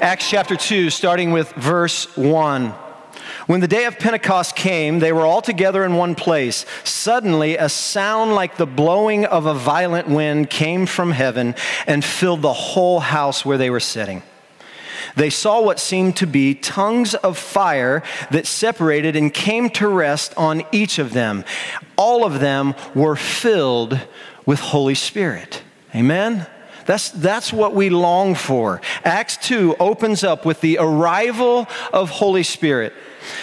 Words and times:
Acts 0.00 0.30
chapter 0.30 0.56
2, 0.56 0.88
starting 0.88 1.30
with 1.30 1.52
verse 1.52 2.16
1. 2.16 2.70
When 3.46 3.60
the 3.60 3.68
day 3.68 3.84
of 3.84 3.98
Pentecost 3.98 4.56
came, 4.56 4.98
they 4.98 5.12
were 5.12 5.26
all 5.26 5.42
together 5.42 5.84
in 5.84 5.94
one 5.94 6.14
place. 6.14 6.64
Suddenly, 6.84 7.58
a 7.58 7.68
sound 7.68 8.34
like 8.34 8.56
the 8.56 8.64
blowing 8.64 9.26
of 9.26 9.44
a 9.44 9.52
violent 9.52 10.08
wind 10.08 10.48
came 10.48 10.86
from 10.86 11.10
heaven 11.10 11.54
and 11.86 12.02
filled 12.02 12.40
the 12.40 12.54
whole 12.54 13.00
house 13.00 13.44
where 13.44 13.58
they 13.58 13.68
were 13.68 13.78
sitting. 13.78 14.22
They 15.16 15.28
saw 15.28 15.60
what 15.60 15.78
seemed 15.78 16.16
to 16.16 16.26
be 16.26 16.54
tongues 16.54 17.14
of 17.16 17.36
fire 17.36 18.02
that 18.30 18.46
separated 18.46 19.16
and 19.16 19.34
came 19.34 19.68
to 19.70 19.86
rest 19.86 20.32
on 20.34 20.62
each 20.72 20.98
of 20.98 21.12
them. 21.12 21.44
All 21.96 22.24
of 22.24 22.40
them 22.40 22.74
were 22.94 23.16
filled 23.16 24.00
with 24.46 24.60
Holy 24.60 24.94
Spirit. 24.94 25.62
Amen. 25.94 26.46
That's, 26.86 27.10
that's 27.10 27.52
what 27.52 27.74
we 27.74 27.90
long 27.90 28.34
for. 28.34 28.80
Acts 29.04 29.36
2 29.38 29.76
opens 29.78 30.24
up 30.24 30.44
with 30.44 30.60
the 30.60 30.78
arrival 30.78 31.66
of 31.92 32.10
Holy 32.10 32.42
Spirit. 32.42 32.92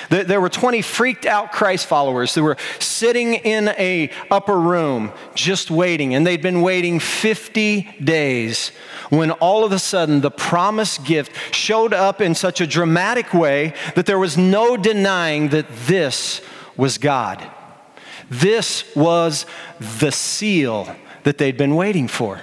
There 0.09 0.41
were 0.41 0.49
20 0.49 0.81
freaked 0.81 1.25
out 1.25 1.51
Christ 1.51 1.85
followers 1.85 2.33
who 2.33 2.43
were 2.43 2.57
sitting 2.79 3.35
in 3.35 3.69
a 3.69 4.09
upper 4.31 4.59
room 4.59 5.11
just 5.35 5.69
waiting, 5.69 6.15
and 6.15 6.25
they'd 6.25 6.41
been 6.41 6.61
waiting 6.61 6.99
50 6.99 7.95
days 8.03 8.69
when 9.09 9.31
all 9.31 9.63
of 9.63 9.71
a 9.71 9.79
sudden 9.79 10.21
the 10.21 10.31
promised 10.31 11.05
gift 11.05 11.31
showed 11.53 11.93
up 11.93 12.21
in 12.21 12.35
such 12.35 12.61
a 12.61 12.67
dramatic 12.67 13.33
way 13.33 13.73
that 13.95 14.05
there 14.05 14.19
was 14.19 14.37
no 14.37 14.77
denying 14.77 15.49
that 15.49 15.67
this 15.85 16.41
was 16.75 16.97
God. 16.97 17.45
This 18.29 18.83
was 18.95 19.45
the 19.99 20.11
seal 20.11 20.93
that 21.23 21.37
they'd 21.37 21.57
been 21.57 21.75
waiting 21.75 22.07
for. 22.07 22.41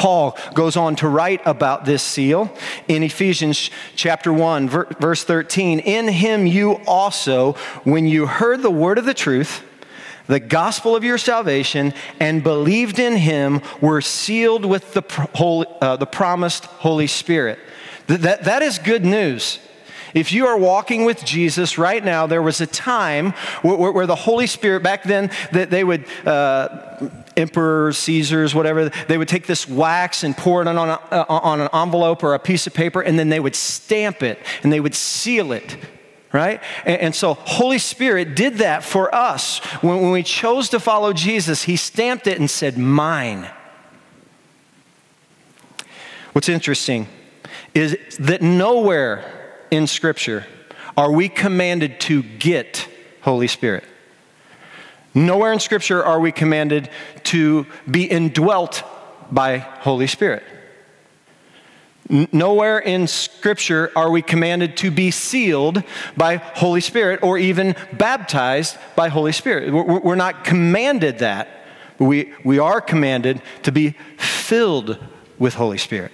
Paul 0.00 0.34
goes 0.54 0.78
on 0.78 0.96
to 0.96 1.08
write 1.08 1.42
about 1.44 1.84
this 1.84 2.02
seal 2.02 2.50
in 2.88 3.02
Ephesians 3.02 3.70
chapter 3.96 4.32
1, 4.32 4.66
verse 4.98 5.24
13. 5.24 5.78
In 5.80 6.08
him 6.08 6.46
you 6.46 6.80
also, 6.86 7.52
when 7.84 8.06
you 8.06 8.24
heard 8.24 8.62
the 8.62 8.70
word 8.70 8.96
of 8.96 9.04
the 9.04 9.12
truth, 9.12 9.62
the 10.26 10.40
gospel 10.40 10.96
of 10.96 11.04
your 11.04 11.18
salvation, 11.18 11.92
and 12.18 12.42
believed 12.42 12.98
in 12.98 13.16
him, 13.16 13.60
were 13.82 14.00
sealed 14.00 14.64
with 14.64 14.94
the, 14.94 15.02
holy, 15.34 15.66
uh, 15.82 15.96
the 15.96 16.06
promised 16.06 16.64
Holy 16.64 17.06
Spirit. 17.06 17.58
That, 18.06 18.44
that 18.44 18.62
is 18.62 18.78
good 18.78 19.04
news. 19.04 19.58
If 20.14 20.32
you 20.32 20.46
are 20.46 20.56
walking 20.56 21.04
with 21.04 21.24
Jesus 21.24 21.78
right 21.78 22.04
now, 22.04 22.26
there 22.26 22.42
was 22.42 22.60
a 22.60 22.66
time 22.66 23.32
where, 23.62 23.92
where 23.92 24.06
the 24.06 24.16
Holy 24.16 24.46
Spirit, 24.46 24.82
back 24.82 25.02
then, 25.02 25.30
that 25.52 25.70
they 25.70 25.84
would, 25.84 26.06
uh, 26.26 27.10
emperors, 27.40 27.98
Caesars, 27.98 28.54
whatever, 28.54 28.88
they 29.08 29.18
would 29.18 29.28
take 29.28 29.46
this 29.46 29.68
wax 29.68 30.22
and 30.22 30.36
pour 30.36 30.62
it 30.62 30.68
on, 30.68 30.76
a, 30.76 30.92
uh, 30.92 31.24
on 31.28 31.60
an 31.60 31.68
envelope 31.72 32.22
or 32.22 32.34
a 32.34 32.38
piece 32.38 32.66
of 32.66 32.74
paper, 32.74 33.00
and 33.00 33.18
then 33.18 33.28
they 33.28 33.40
would 33.40 33.56
stamp 33.56 34.22
it 34.22 34.38
and 34.62 34.72
they 34.72 34.80
would 34.80 34.94
seal 34.94 35.52
it 35.52 35.76
right? 36.32 36.62
And, 36.84 37.12
so 37.12 37.34
Holy 37.34 37.78
Spirit 37.78 38.36
did 38.36 38.58
that 38.58 38.84
for 38.84 39.12
us. 39.12 39.58
When 39.82 40.12
we 40.12 40.22
chose 40.22 40.68
to 40.68 40.78
follow 40.78 41.12
Jesus, 41.12 41.64
He 41.64 41.74
stamped 41.76 42.28
it 42.28 42.38
and 42.38 42.48
said, 42.48 42.78
Mine. 42.78 43.50
What's 46.32 46.48
interesting 46.48 47.08
is 47.74 47.96
that 48.18 48.42
nowhere 48.42 49.64
in 49.70 49.86
Scripture 49.86 50.46
are 50.96 51.10
we 51.10 51.28
commanded 51.28 52.00
to 52.00 52.22
get 52.22 52.88
Holy 53.22 53.46
Spirit. 53.46 53.84
Nowhere 55.14 55.52
in 55.52 55.58
Scripture 55.58 56.04
are 56.04 56.20
we 56.20 56.32
commanded 56.32 56.88
to 57.24 57.66
be 57.90 58.04
indwelt 58.04 58.82
by 59.30 59.58
Holy 59.58 60.06
Spirit. 60.06 60.44
Nowhere 62.32 62.78
in 62.78 63.06
Scripture 63.06 63.92
are 63.94 64.10
we 64.10 64.22
commanded 64.22 64.76
to 64.78 64.90
be 64.90 65.12
sealed 65.12 65.82
by 66.16 66.36
Holy 66.36 66.80
Spirit 66.80 67.22
or 67.22 67.38
even 67.38 67.76
baptized 67.92 68.76
by 68.96 69.08
Holy 69.08 69.32
Spirit. 69.32 69.72
We're 69.72 70.16
not 70.16 70.44
commanded 70.44 71.20
that. 71.20 71.48
We, 71.98 72.32
we 72.44 72.58
are 72.58 72.80
commanded 72.80 73.42
to 73.62 73.70
be 73.70 73.90
filled 74.16 74.98
with 75.38 75.54
Holy 75.54 75.78
Spirit. 75.78 76.12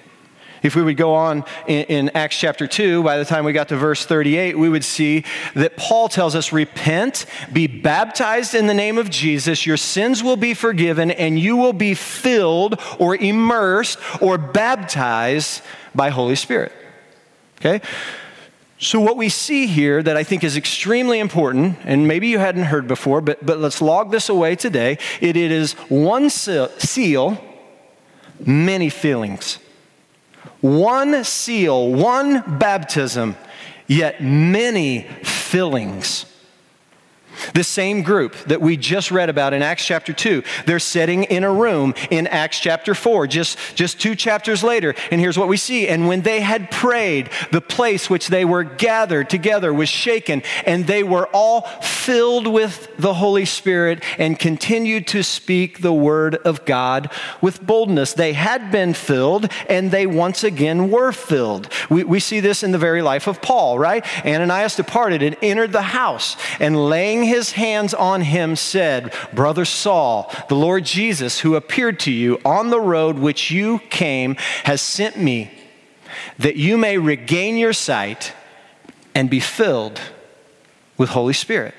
If 0.62 0.74
we 0.74 0.82
would 0.82 0.96
go 0.96 1.14
on 1.14 1.44
in, 1.66 1.84
in, 1.84 2.08
Acts 2.10 2.38
chapter 2.38 2.66
2, 2.66 3.02
by 3.02 3.18
the 3.18 3.24
time 3.24 3.44
we 3.44 3.52
got 3.52 3.68
to 3.68 3.76
verse 3.76 4.04
38, 4.04 4.58
we 4.58 4.68
would 4.68 4.84
see 4.84 5.24
that 5.54 5.76
Paul 5.76 6.08
tells 6.08 6.34
us, 6.34 6.52
Repent, 6.52 7.26
be 7.52 7.66
baptized 7.66 8.54
in 8.54 8.66
the 8.66 8.74
name 8.74 8.98
of 8.98 9.10
Jesus, 9.10 9.66
your 9.66 9.76
sins 9.76 10.22
will 10.22 10.36
be 10.36 10.54
forgiven, 10.54 11.10
and 11.10 11.38
you 11.38 11.56
will 11.56 11.72
be 11.72 11.94
filled 11.94 12.80
or 12.98 13.16
immersed 13.16 13.98
or 14.20 14.38
baptized 14.38 15.62
by 15.94 16.10
Holy 16.10 16.36
Spirit. 16.36 16.72
Okay? 17.58 17.80
So, 18.78 19.00
what 19.00 19.16
we 19.16 19.30
see 19.30 19.66
here 19.66 20.02
that 20.02 20.18
I 20.18 20.22
think 20.22 20.44
is 20.44 20.56
extremely 20.56 21.18
important, 21.18 21.78
and 21.84 22.06
maybe 22.06 22.28
you 22.28 22.38
hadn't 22.38 22.64
heard 22.64 22.86
before, 22.86 23.22
but, 23.22 23.44
but 23.44 23.58
let's 23.58 23.80
log 23.80 24.10
this 24.10 24.28
away 24.28 24.54
today. 24.54 24.98
It, 25.20 25.36
it 25.36 25.50
is 25.50 25.72
one 25.88 26.28
seal, 26.28 27.42
many 28.44 28.90
feelings. 28.90 29.58
One 30.66 31.22
seal, 31.22 31.92
one 31.92 32.58
baptism, 32.58 33.36
yet 33.86 34.20
many 34.20 35.02
fillings. 35.22 36.26
The 37.54 37.62
same 37.62 38.02
group 38.02 38.34
that 38.46 38.60
we 38.60 38.76
just 38.76 39.12
read 39.12 39.28
about 39.28 39.52
in 39.52 39.62
Acts 39.62 39.84
chapter 39.86 40.12
2, 40.12 40.42
they're 40.66 40.80
sitting 40.80 41.22
in 41.24 41.44
a 41.44 41.52
room 41.52 41.94
in 42.10 42.26
Acts 42.26 42.58
chapter 42.58 42.96
4, 42.96 43.28
just, 43.28 43.58
just 43.76 44.00
two 44.00 44.16
chapters 44.16 44.64
later. 44.64 44.96
And 45.12 45.20
here's 45.20 45.38
what 45.38 45.46
we 45.46 45.56
see. 45.56 45.86
And 45.86 46.08
when 46.08 46.22
they 46.22 46.40
had 46.40 46.70
prayed, 46.72 47.30
the 47.52 47.60
place 47.60 48.10
which 48.10 48.26
they 48.26 48.44
were 48.44 48.64
gathered 48.64 49.30
together 49.30 49.72
was 49.72 49.88
shaken, 49.88 50.42
and 50.64 50.86
they 50.86 51.04
were 51.04 51.28
all 51.32 51.62
filled 52.06 52.46
with 52.46 52.88
the 52.98 53.14
Holy 53.14 53.44
Spirit 53.44 54.00
and 54.16 54.38
continued 54.38 55.08
to 55.08 55.24
speak 55.24 55.80
the 55.80 55.92
word 55.92 56.36
of 56.36 56.64
God 56.64 57.10
with 57.40 57.66
boldness. 57.66 58.12
They 58.12 58.32
had 58.32 58.70
been 58.70 58.94
filled, 58.94 59.50
and 59.68 59.90
they 59.90 60.06
once 60.06 60.44
again 60.44 60.88
were 60.88 61.10
filled. 61.10 61.68
We, 61.90 62.04
we 62.04 62.20
see 62.20 62.38
this 62.38 62.62
in 62.62 62.70
the 62.70 62.78
very 62.78 63.02
life 63.02 63.26
of 63.26 63.42
Paul, 63.42 63.76
right? 63.80 64.06
Ananias 64.24 64.76
departed 64.76 65.20
and 65.20 65.36
entered 65.42 65.72
the 65.72 65.82
house, 65.82 66.36
and 66.60 66.88
laying 66.88 67.24
his 67.24 67.50
hands 67.52 67.92
on 67.92 68.20
him, 68.20 68.54
said, 68.54 69.12
Brother 69.34 69.64
Saul, 69.64 70.32
the 70.48 70.54
Lord 70.54 70.84
Jesus, 70.84 71.40
who 71.40 71.56
appeared 71.56 71.98
to 72.00 72.12
you 72.12 72.38
on 72.44 72.70
the 72.70 72.80
road 72.80 73.18
which 73.18 73.50
you 73.50 73.80
came, 73.90 74.36
has 74.62 74.80
sent 74.80 75.18
me 75.18 75.50
that 76.38 76.54
you 76.54 76.78
may 76.78 76.98
regain 76.98 77.56
your 77.56 77.72
sight 77.72 78.32
and 79.12 79.28
be 79.28 79.40
filled 79.40 80.00
with 80.96 81.08
Holy 81.08 81.32
Spirit. 81.32 81.74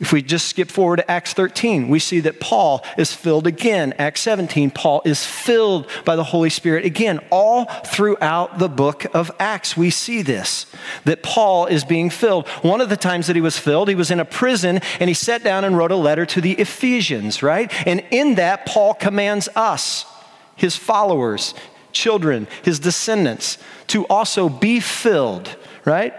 If 0.00 0.12
we 0.12 0.22
just 0.22 0.46
skip 0.46 0.70
forward 0.70 0.98
to 0.98 1.10
Acts 1.10 1.32
13, 1.32 1.88
we 1.88 1.98
see 1.98 2.20
that 2.20 2.38
Paul 2.38 2.84
is 2.96 3.12
filled 3.12 3.48
again. 3.48 3.92
Acts 3.98 4.20
17, 4.20 4.70
Paul 4.70 5.02
is 5.04 5.24
filled 5.24 5.88
by 6.04 6.14
the 6.14 6.22
Holy 6.22 6.50
Spirit 6.50 6.84
again. 6.84 7.18
All 7.30 7.64
throughout 7.64 8.60
the 8.60 8.68
book 8.68 9.12
of 9.12 9.32
Acts, 9.40 9.76
we 9.76 9.90
see 9.90 10.22
this 10.22 10.66
that 11.04 11.24
Paul 11.24 11.66
is 11.66 11.84
being 11.84 12.10
filled. 12.10 12.46
One 12.62 12.80
of 12.80 12.90
the 12.90 12.96
times 12.96 13.26
that 13.26 13.34
he 13.34 13.42
was 13.42 13.58
filled, 13.58 13.88
he 13.88 13.96
was 13.96 14.12
in 14.12 14.20
a 14.20 14.24
prison 14.24 14.80
and 15.00 15.08
he 15.08 15.14
sat 15.14 15.42
down 15.42 15.64
and 15.64 15.76
wrote 15.76 15.90
a 15.90 15.96
letter 15.96 16.24
to 16.26 16.40
the 16.40 16.52
Ephesians, 16.52 17.42
right? 17.42 17.72
And 17.86 18.04
in 18.12 18.36
that, 18.36 18.66
Paul 18.66 18.94
commands 18.94 19.48
us, 19.56 20.06
his 20.54 20.76
followers, 20.76 21.54
children, 21.90 22.46
his 22.62 22.78
descendants, 22.78 23.58
to 23.88 24.06
also 24.06 24.48
be 24.48 24.78
filled, 24.78 25.56
right? 25.84 26.14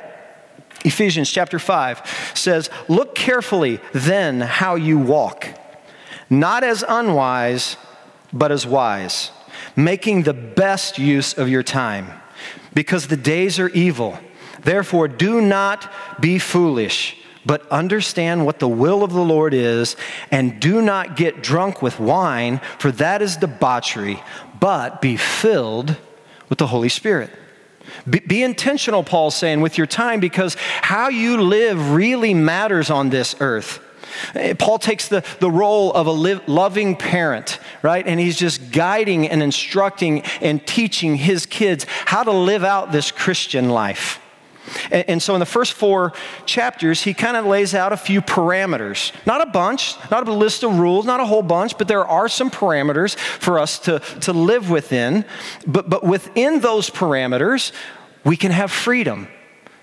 Ephesians 0.86 1.30
chapter 1.30 1.60
5 1.60 2.32
says, 2.34 2.70
Look 2.88 3.16
carefully 3.16 3.80
then 3.92 4.42
how 4.42 4.76
you 4.76 4.98
walk, 4.98 5.48
not 6.30 6.64
as 6.64 6.84
unwise, 6.88 7.78
but 8.32 8.52
as 8.52 8.66
wise, 8.66 9.32
making 9.76 10.24
the 10.24 10.34
best 10.34 10.98
use 10.98 11.34
of 11.38 11.50
your 11.50 11.64
time, 11.64 12.08
because 12.74 13.08
the 13.08 13.18
days 13.18 13.60
are 13.60 13.70
evil. 13.70 14.18
Therefore, 14.62 15.08
do 15.08 15.42
not 15.42 15.92
be 16.20 16.40
foolish, 16.40 17.18
but 17.46 17.68
understand 17.70 18.46
what 18.46 18.60
the 18.60 18.68
will 18.68 19.04
of 19.04 19.12
the 19.12 19.24
Lord 19.24 19.54
is, 19.54 19.96
and 20.32 20.60
do 20.60 20.82
not 20.82 21.16
get 21.18 21.42
drunk 21.42 21.82
with 21.82 22.00
wine, 22.00 22.62
for 22.78 22.92
that 22.94 23.22
is 23.22 23.38
debauchery, 23.38 24.22
but 24.60 25.02
be 25.02 25.18
filled 25.18 25.98
with 26.50 26.60
the 26.60 26.68
Holy 26.68 26.90
Spirit. 26.90 27.32
Be, 28.10 28.20
be, 28.20 28.44
intentional, 28.44 29.04
Paul's 29.04 29.36
saying, 29.36 29.62
with 29.62 29.78
your 29.78 29.88
time 29.88 30.20
because 30.20 30.56
how 30.82 31.10
you 31.10 31.42
live 31.42 31.92
really 31.92 32.34
matters 32.34 32.90
on 32.90 33.10
this 33.10 33.36
earth. 33.40 33.80
Eh, 34.36 34.54
Paul 34.58 34.80
takes 34.80 35.08
the, 35.08 35.24
the 35.40 35.52
role 35.52 35.94
of 35.94 36.08
a 36.08 36.12
live, 36.12 36.48
loving 36.48 36.96
parent, 36.96 37.60
right? 37.82 38.06
And 38.06 38.20
he's 38.20 38.38
just 38.38 38.72
guiding 38.72 39.28
and 39.28 39.44
instructing 39.44 40.22
and 40.42 40.66
teaching 40.66 41.16
his 41.16 41.46
kids 41.46 41.86
how 42.06 42.24
to 42.24 42.32
live 42.32 42.64
out 42.64 42.92
this 42.92 43.12
Christian 43.12 43.70
life. 43.70 44.20
And, 44.92 45.22
so 45.22 45.34
in 45.34 45.40
the 45.40 45.46
first 45.46 45.74
four 45.74 46.14
chapters, 46.46 47.02
he 47.02 47.14
kind 47.14 47.38
of 47.38 47.46
lays 47.46 47.74
out 47.74 47.94
a 47.94 47.98
few 47.98 48.22
parameters. 48.22 49.12
Not 49.26 49.42
a 49.42 49.46
bunch, 49.48 49.96
not 50.12 50.28
a 50.28 50.34
list 50.34 50.64
of 50.64 50.78
rules, 50.80 51.06
not 51.06 51.20
a 51.20 51.26
whole 51.26 51.42
bunch, 51.42 51.78
but 51.78 51.88
there 51.88 52.06
are 52.06 52.30
some 52.30 52.52
parameters 52.52 53.16
for 53.18 53.60
us 53.60 53.80
to, 53.80 54.00
to 54.22 54.34
live 54.34 54.70
within. 54.70 55.26
But, 55.66 55.90
but 55.90 56.04
within 56.04 56.60
those 56.60 56.90
parameters, 56.90 57.72
we 58.24 58.38
can 58.38 58.52
have 58.52 58.72
freedom. 58.72 59.28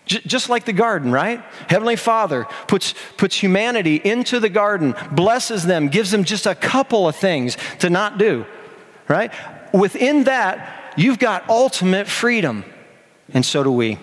J- 0.06 0.20
just 0.25 0.49
like 0.49 0.64
the 0.64 0.73
garden, 0.73 1.11
right? 1.11 1.43
Heavenly 1.69 1.96
Father 1.96 2.46
puts, 2.69 2.94
puts 3.17 3.37
humanity 3.37 3.96
into 3.96 4.40
the 4.40 4.49
garden, 4.49 4.94
blesses 5.12 5.64
them, 5.64 5.88
gives 5.88 6.11
them 6.11 6.25
just 6.25 6.46
a 6.46 6.55
couple 6.55 7.08
of 7.08 7.17
things 7.17 7.56
to 7.81 7.90
not 7.90 8.19
do, 8.19 8.46
right? 9.08 9.32
Within 9.73 10.25
that, 10.25 10.94
you've 10.96 11.19
got 11.19 11.49
ultimate 11.49 12.06
freedom, 12.06 12.64
and 13.34 13.44
so 13.44 13.64
do 13.64 13.73
we. 13.73 13.99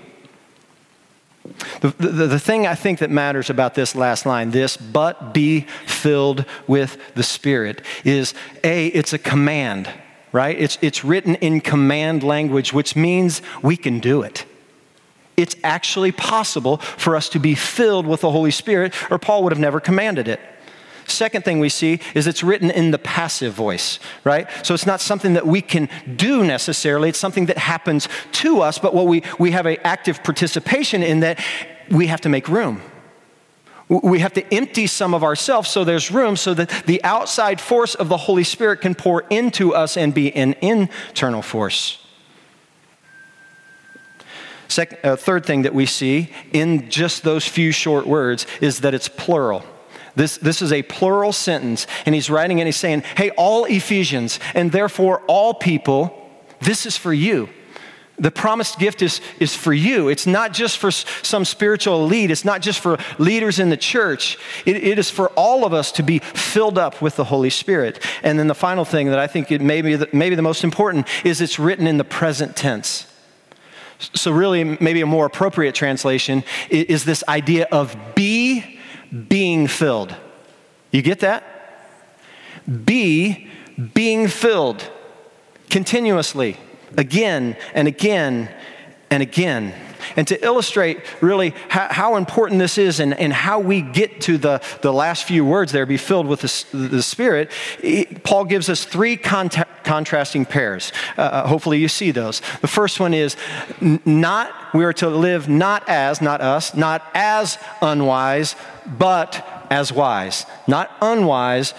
The, 1.81 1.89
the, 1.89 2.27
the, 2.27 2.39
thing 2.39 2.65
I 2.65 2.75
think 2.75 2.99
that 2.99 3.09
matters 3.09 3.49
about 3.49 3.75
this 3.75 3.95
last 3.95 4.25
line, 4.25 4.51
this, 4.51 4.77
but 4.77 5.33
be 5.33 5.61
filled 5.85 6.45
with 6.67 6.97
the 7.15 7.23
Spirit, 7.23 7.81
is 8.05 8.33
A, 8.63 8.87
it's 8.87 9.11
a 9.11 9.17
command, 9.17 9.89
right? 10.31 10.57
It's, 10.57 10.77
it's 10.81 11.03
written 11.03 11.35
in 11.35 11.59
command 11.59 12.23
language, 12.23 12.71
which 12.71 12.95
means 12.95 13.41
we 13.61 13.75
can 13.75 13.99
do 13.99 14.21
it. 14.21 14.45
It's 15.35 15.55
actually 15.63 16.13
possible 16.13 16.77
for 16.77 17.15
us 17.15 17.27
to 17.29 17.39
be 17.39 17.55
filled 17.55 18.07
with 18.07 18.21
the 18.21 18.31
Holy 18.31 18.51
Spirit, 18.51 18.93
or 19.11 19.17
Paul 19.17 19.43
would 19.43 19.51
have 19.51 19.59
never 19.59 19.81
commanded 19.81 20.29
it. 20.29 20.39
Second 21.05 21.43
thing 21.43 21.59
we 21.59 21.69
see 21.69 21.99
is 22.15 22.27
it's 22.27 22.43
written 22.43 22.71
in 22.71 22.91
the 22.91 22.97
passive 22.97 23.53
voice, 23.53 23.99
right? 24.23 24.47
So 24.63 24.73
it's 24.73 24.85
not 24.85 25.01
something 25.01 25.33
that 25.33 25.45
we 25.45 25.61
can 25.61 25.89
do 26.15 26.43
necessarily, 26.43 27.09
it's 27.09 27.19
something 27.19 27.47
that 27.47 27.57
happens 27.57 28.07
to 28.33 28.61
us, 28.61 28.79
but 28.79 28.93
what 28.93 29.07
we, 29.07 29.23
we 29.39 29.51
have 29.51 29.65
an 29.65 29.77
active 29.83 30.23
participation 30.23 31.03
in 31.03 31.21
that 31.21 31.43
we 31.89 32.07
have 32.07 32.21
to 32.21 32.29
make 32.29 32.47
room. 32.47 32.81
We 33.89 34.19
have 34.19 34.33
to 34.33 34.53
empty 34.53 34.87
some 34.87 35.13
of 35.13 35.23
ourselves 35.23 35.69
so 35.69 35.83
there's 35.83 36.09
room 36.09 36.35
so 36.37 36.53
that 36.53 36.69
the 36.85 37.03
outside 37.03 37.59
force 37.59 37.95
of 37.95 38.09
the 38.09 38.17
Holy 38.17 38.43
Spirit 38.43 38.81
can 38.81 38.95
pour 38.95 39.21
into 39.29 39.75
us 39.75 39.97
and 39.97 40.13
be 40.13 40.33
an 40.35 40.53
internal 40.61 41.41
force. 41.41 41.99
Second, 44.69 44.97
uh, 45.03 45.15
third 45.15 45.45
thing 45.45 45.63
that 45.63 45.73
we 45.75 45.85
see 45.85 46.31
in 46.51 46.89
just 46.89 47.23
those 47.23 47.45
few 47.45 47.71
short 47.71 48.07
words 48.07 48.47
is 48.61 48.79
that 48.79 48.95
it's 48.95 49.09
plural. 49.09 49.63
This, 50.15 50.37
this 50.37 50.61
is 50.61 50.71
a 50.71 50.83
plural 50.83 51.33
sentence, 51.33 51.87
and 52.05 52.13
he's 52.13 52.29
writing 52.29 52.59
and 52.59 52.67
he's 52.67 52.77
saying, 52.77 53.01
Hey, 53.17 53.31
all 53.31 53.65
Ephesians, 53.65 54.39
and 54.53 54.71
therefore 54.71 55.21
all 55.27 55.53
people, 55.53 56.29
this 56.59 56.85
is 56.85 56.97
for 56.97 57.13
you. 57.13 57.49
The 58.19 58.29
promised 58.29 58.77
gift 58.77 59.01
is, 59.01 59.21
is 59.39 59.55
for 59.55 59.73
you. 59.73 60.07
It's 60.07 60.27
not 60.27 60.53
just 60.53 60.77
for 60.77 60.91
some 60.91 61.45
spiritual 61.45 62.03
elite. 62.03 62.29
It's 62.29 62.45
not 62.45 62.61
just 62.61 62.79
for 62.79 62.99
leaders 63.17 63.57
in 63.57 63.71
the 63.71 63.77
church. 63.77 64.37
It, 64.67 64.75
it 64.77 64.99
is 64.99 65.09
for 65.09 65.29
all 65.29 65.65
of 65.65 65.73
us 65.73 65.91
to 65.93 66.03
be 66.03 66.19
filled 66.19 66.77
up 66.77 67.01
with 67.01 67.15
the 67.15 67.23
Holy 67.23 67.49
Spirit. 67.49 68.05
And 68.21 68.37
then 68.37 68.47
the 68.47 68.55
final 68.55 68.85
thing 68.85 69.07
that 69.07 69.17
I 69.17 69.25
think 69.25 69.51
it 69.51 69.61
may 69.61 69.81
be 69.81 69.95
the, 69.95 70.09
maybe 70.13 70.35
the 70.35 70.43
most 70.43 70.63
important 70.63 71.07
is 71.25 71.41
it's 71.41 71.57
written 71.57 71.87
in 71.87 71.97
the 71.97 72.03
present 72.03 72.55
tense. 72.55 73.07
So, 74.13 74.31
really, 74.31 74.63
maybe 74.63 75.01
a 75.01 75.05
more 75.05 75.25
appropriate 75.25 75.75
translation 75.75 76.43
is 76.69 77.05
this 77.05 77.23
idea 77.27 77.67
of 77.71 77.95
be 78.15 78.72
being 79.13 79.67
filled. 79.67 80.15
You 80.91 81.01
get 81.01 81.19
that? 81.21 81.43
Be 82.85 83.47
being 83.93 84.27
filled 84.27 84.89
continuously, 85.69 86.57
again 86.97 87.57
and 87.73 87.87
again 87.87 88.49
and 89.09 89.23
again. 89.23 89.73
And 90.15 90.27
to 90.27 90.43
illustrate 90.43 90.99
really 91.21 91.53
how, 91.69 91.87
how 91.89 92.15
important 92.15 92.59
this 92.59 92.77
is 92.77 92.99
and, 92.99 93.13
and, 93.13 93.33
how 93.33 93.59
we 93.59 93.81
get 93.81 94.21
to 94.21 94.37
the, 94.37 94.61
the 94.81 94.93
last 94.93 95.23
few 95.23 95.45
words 95.45 95.71
there, 95.71 95.85
be 95.85 95.97
filled 95.97 96.27
with 96.27 96.41
the, 96.41 96.77
the 96.77 97.01
Spirit, 97.01 97.51
Paul 98.23 98.45
gives 98.45 98.69
us 98.69 98.85
three 98.85 99.17
contrasting 99.17 100.45
pairs. 100.45 100.91
Uh, 101.17 101.21
uh, 101.21 101.47
hopefully 101.47 101.79
you 101.79 101.87
see 101.87 102.11
those. 102.11 102.41
The 102.61 102.67
first 102.67 102.99
one 102.99 103.13
is 103.13 103.35
not, 103.81 104.73
we 104.73 104.83
are 104.83 104.93
to 104.93 105.09
live 105.09 105.49
not 105.49 105.87
as, 105.89 106.21
not 106.21 106.41
us, 106.41 106.75
not 106.75 107.09
as 107.13 107.57
unwise, 107.81 108.55
but 108.85 109.65
as 109.69 109.91
wise. 109.91 110.45
Not 110.67 110.91
unwise, 111.01 111.73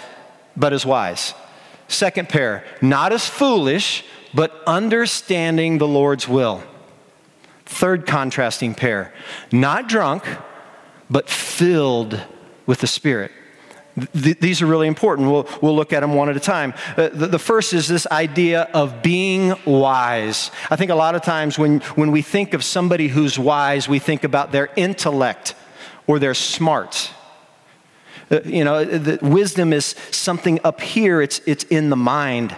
but 0.55 0.73
as 0.73 0.85
wise. 0.85 1.33
Second 1.87 2.29
pair, 2.29 2.63
not 2.81 3.13
as 3.13 3.27
foolish, 3.27 4.03
but 4.33 4.63
understanding 4.65 5.77
the 5.77 5.87
Lord's 5.87 6.27
will. 6.27 6.63
Third 7.65 8.05
contrasting 8.05 8.75
pair, 8.75 9.13
not 9.51 9.87
drunk, 9.87 10.23
but 11.09 11.29
filled 11.29 12.19
with 12.65 12.79
the 12.79 12.87
Spirit. 12.87 13.31
Th- 14.13 14.37
these 14.39 14.61
are 14.61 14.65
really 14.65 14.87
important. 14.87 15.31
We'll, 15.31 15.47
we'll 15.61 15.75
look 15.75 15.93
at 15.93 16.01
them 16.01 16.13
one 16.13 16.29
at 16.29 16.35
a 16.35 16.41
time. 16.41 16.73
Uh, 16.97 17.09
the, 17.09 17.27
the, 17.27 17.39
first 17.39 17.73
is 17.73 17.87
this 17.87 18.05
idea 18.07 18.63
of 18.73 19.01
being 19.01 19.55
wise. 19.65 20.51
I 20.69 20.75
think 20.75 20.91
a 20.91 20.95
lot 20.95 21.15
of 21.15 21.21
times 21.21 21.57
when, 21.57 21.79
when 21.95 22.11
we 22.11 22.21
think 22.21 22.53
of 22.53 22.63
somebody 22.63 23.07
who's 23.07 23.39
wise, 23.39 23.87
we 23.87 23.99
think 23.99 24.23
about 24.23 24.51
their 24.51 24.69
intellect 24.75 25.55
or 26.07 26.19
they're 26.19 26.33
smart. 26.33 27.11
Uh, 28.31 28.39
you 28.43 28.63
know, 28.63 28.83
the, 28.83 29.19
wisdom 29.21 29.71
is 29.71 29.95
something 30.11 30.59
up 30.63 30.81
here, 30.81 31.21
it's, 31.21 31.39
it's 31.45 31.63
in 31.65 31.89
the 31.89 31.95
mind 31.95 32.55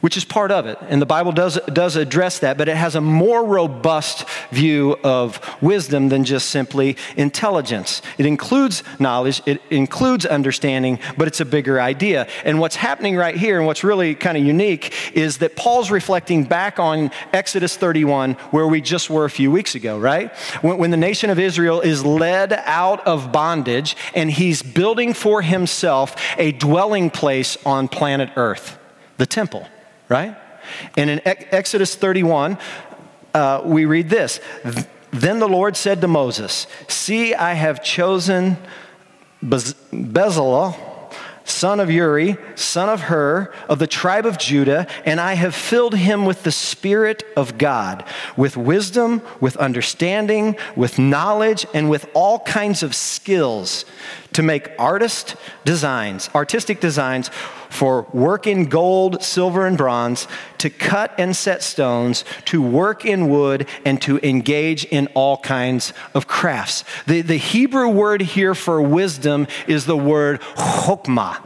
which 0.00 0.16
is 0.16 0.24
part 0.24 0.50
of 0.50 0.66
it. 0.66 0.78
And 0.88 1.00
the 1.02 1.06
Bible 1.06 1.32
does, 1.32 1.58
does 1.72 1.96
address 1.96 2.38
that, 2.40 2.58
but 2.58 2.68
it 2.68 2.76
has 2.76 2.94
a 2.94 3.00
more 3.00 3.44
robust 3.44 4.28
view 4.50 4.96
of 5.02 5.40
wisdom 5.62 6.08
than 6.08 6.24
just 6.24 6.50
simply 6.50 6.96
intelligence. 7.16 8.02
It 8.18 8.26
includes 8.26 8.82
knowledge, 8.98 9.42
it 9.46 9.60
includes 9.70 10.26
understanding, 10.26 10.98
but 11.16 11.28
it's 11.28 11.40
a 11.40 11.44
bigger 11.44 11.80
idea. 11.80 12.28
And 12.44 12.60
what's 12.60 12.76
happening 12.76 13.16
right 13.16 13.36
here, 13.36 13.58
and 13.58 13.66
what's 13.66 13.84
really 13.84 14.14
kind 14.14 14.36
of 14.36 14.44
unique, 14.44 14.94
is 15.16 15.38
that 15.38 15.56
Paul's 15.56 15.90
reflecting 15.90 16.44
back 16.44 16.78
on 16.78 17.10
Exodus 17.32 17.76
31, 17.76 18.34
where 18.50 18.66
we 18.66 18.80
just 18.80 19.10
were 19.10 19.24
a 19.24 19.30
few 19.30 19.50
weeks 19.50 19.74
ago, 19.74 19.98
right? 19.98 20.34
When, 20.62 20.78
when 20.78 20.90
the 20.90 20.96
nation 20.96 21.30
of 21.30 21.38
Israel 21.38 21.80
is 21.80 22.04
led 22.04 22.52
out 22.52 23.06
of 23.06 23.32
bondage 23.32 23.96
and 24.14 24.30
he's 24.30 24.62
building 24.62 25.14
for 25.14 25.42
himself 25.42 26.16
a 26.38 26.52
dwelling 26.52 27.10
place 27.10 27.56
on 27.64 27.88
planet 27.88 28.30
Earth, 28.36 28.78
the 29.16 29.26
temple 29.26 29.66
right? 30.08 30.36
And 30.96 31.10
in 31.10 31.20
Exodus 31.24 31.94
31, 31.94 32.58
uh, 33.34 33.62
we 33.64 33.84
read 33.84 34.10
this 34.10 34.40
Then 35.10 35.38
the 35.38 35.48
Lord 35.48 35.76
said 35.76 36.00
to 36.00 36.08
Moses, 36.08 36.66
See, 36.88 37.34
I 37.34 37.54
have 37.54 37.82
chosen 37.82 38.56
Bez- 39.42 39.74
Bezalel 39.92 40.76
son 41.48 41.80
of 41.80 41.90
Uri, 41.90 42.36
son 42.54 42.88
of 42.88 43.02
Hur, 43.02 43.52
of 43.68 43.78
the 43.78 43.86
tribe 43.86 44.26
of 44.26 44.38
Judah, 44.38 44.86
and 45.04 45.20
I 45.20 45.34
have 45.34 45.54
filled 45.54 45.94
him 45.94 46.24
with 46.26 46.42
the 46.42 46.52
Spirit 46.52 47.24
of 47.36 47.58
God, 47.58 48.04
with 48.36 48.56
wisdom, 48.56 49.22
with 49.40 49.56
understanding, 49.56 50.56
with 50.76 50.98
knowledge, 50.98 51.66
and 51.72 51.88
with 51.88 52.08
all 52.14 52.40
kinds 52.40 52.82
of 52.82 52.94
skills 52.94 53.84
to 54.34 54.42
make 54.42 54.70
artist 54.78 55.36
designs, 55.64 56.28
artistic 56.34 56.80
designs 56.80 57.30
for 57.70 58.02
work 58.12 58.46
in 58.46 58.66
gold, 58.66 59.22
silver, 59.22 59.66
and 59.66 59.76
bronze, 59.76 60.26
to 60.58 60.70
cut 60.70 61.12
and 61.18 61.36
set 61.36 61.62
stones, 61.62 62.24
to 62.46 62.62
work 62.62 63.04
in 63.04 63.28
wood, 63.28 63.68
and 63.84 64.00
to 64.02 64.18
engage 64.26 64.84
in 64.86 65.06
all 65.14 65.38
kinds 65.38 65.92
of 66.14 66.26
crafts. 66.26 66.84
The, 67.06 67.20
the 67.20 67.36
Hebrew 67.36 67.88
word 67.88 68.22
here 68.22 68.54
for 68.54 68.80
wisdom 68.80 69.46
is 69.66 69.86
the 69.86 69.96
word 69.96 70.40
chokmah. 70.40 71.44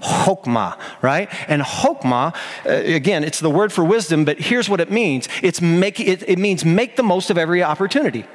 Chokmah, 0.00 0.78
right? 1.02 1.28
And 1.48 1.62
chokmah, 1.62 2.34
uh, 2.66 2.70
again, 2.70 3.24
it's 3.24 3.40
the 3.40 3.50
word 3.50 3.72
for 3.72 3.82
wisdom, 3.82 4.24
but 4.24 4.38
here's 4.38 4.68
what 4.68 4.80
it 4.80 4.90
means. 4.90 5.28
It's 5.42 5.60
make, 5.60 5.98
it, 5.98 6.22
it 6.28 6.38
means 6.38 6.64
make 6.64 6.96
the 6.96 7.02
most 7.02 7.30
of 7.30 7.38
every 7.38 7.62
opportunity, 7.62 8.26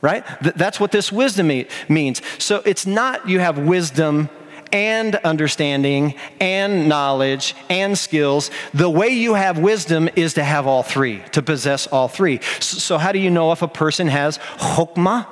right? 0.00 0.24
Th- 0.42 0.54
that's 0.54 0.80
what 0.80 0.90
this 0.90 1.12
wisdom 1.12 1.50
means. 1.88 2.20
So 2.38 2.62
it's 2.66 2.84
not 2.84 3.28
you 3.28 3.38
have 3.38 3.58
wisdom 3.58 4.28
and 4.74 5.14
understanding 5.16 6.14
and 6.38 6.86
knowledge 6.88 7.54
and 7.70 7.96
skills. 7.96 8.50
The 8.74 8.90
way 8.90 9.08
you 9.08 9.32
have 9.32 9.58
wisdom 9.58 10.10
is 10.16 10.34
to 10.34 10.44
have 10.44 10.66
all 10.66 10.82
three, 10.82 11.22
to 11.32 11.40
possess 11.40 11.86
all 11.86 12.08
three. 12.08 12.40
So, 12.60 12.98
how 12.98 13.12
do 13.12 13.18
you 13.18 13.30
know 13.30 13.52
if 13.52 13.62
a 13.62 13.68
person 13.68 14.08
has 14.08 14.36
chokmah? 14.58 15.28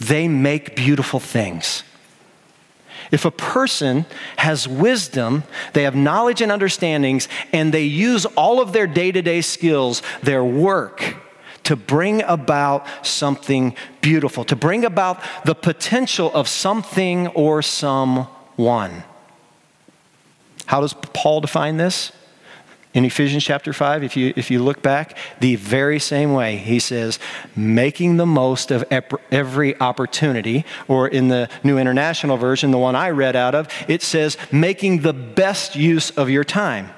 they 0.00 0.28
make 0.28 0.76
beautiful 0.76 1.20
things. 1.20 1.82
If 3.10 3.24
a 3.24 3.30
person 3.30 4.04
has 4.36 4.68
wisdom, 4.68 5.44
they 5.72 5.84
have 5.84 5.96
knowledge 5.96 6.42
and 6.42 6.52
understandings, 6.52 7.28
and 7.52 7.72
they 7.72 7.84
use 7.84 8.26
all 8.26 8.60
of 8.60 8.72
their 8.72 8.86
day 8.86 9.12
to 9.12 9.22
day 9.22 9.40
skills, 9.40 10.02
their 10.22 10.44
work, 10.44 11.16
to 11.68 11.76
bring 11.76 12.22
about 12.22 12.86
something 13.02 13.74
beautiful, 14.00 14.42
to 14.42 14.56
bring 14.56 14.86
about 14.86 15.22
the 15.44 15.54
potential 15.54 16.32
of 16.32 16.48
something 16.48 17.26
or 17.28 17.60
someone. 17.60 19.04
How 20.64 20.80
does 20.80 20.94
Paul 20.94 21.42
define 21.42 21.76
this? 21.76 22.10
In 22.94 23.04
Ephesians 23.04 23.44
chapter 23.44 23.74
5, 23.74 24.02
if 24.02 24.16
you, 24.16 24.32
if 24.34 24.50
you 24.50 24.62
look 24.62 24.80
back, 24.80 25.18
the 25.40 25.56
very 25.56 25.98
same 25.98 26.32
way, 26.32 26.56
he 26.56 26.78
says, 26.78 27.18
making 27.54 28.16
the 28.16 28.24
most 28.24 28.70
of 28.70 28.82
every 28.90 29.78
opportunity, 29.78 30.64
or 30.88 31.06
in 31.06 31.28
the 31.28 31.50
New 31.62 31.76
International 31.76 32.38
Version, 32.38 32.70
the 32.70 32.78
one 32.78 32.96
I 32.96 33.10
read 33.10 33.36
out 33.36 33.54
of, 33.54 33.68
it 33.88 34.00
says, 34.00 34.38
making 34.50 35.02
the 35.02 35.12
best 35.12 35.76
use 35.76 36.08
of 36.12 36.30
your 36.30 36.44
time. 36.44 36.88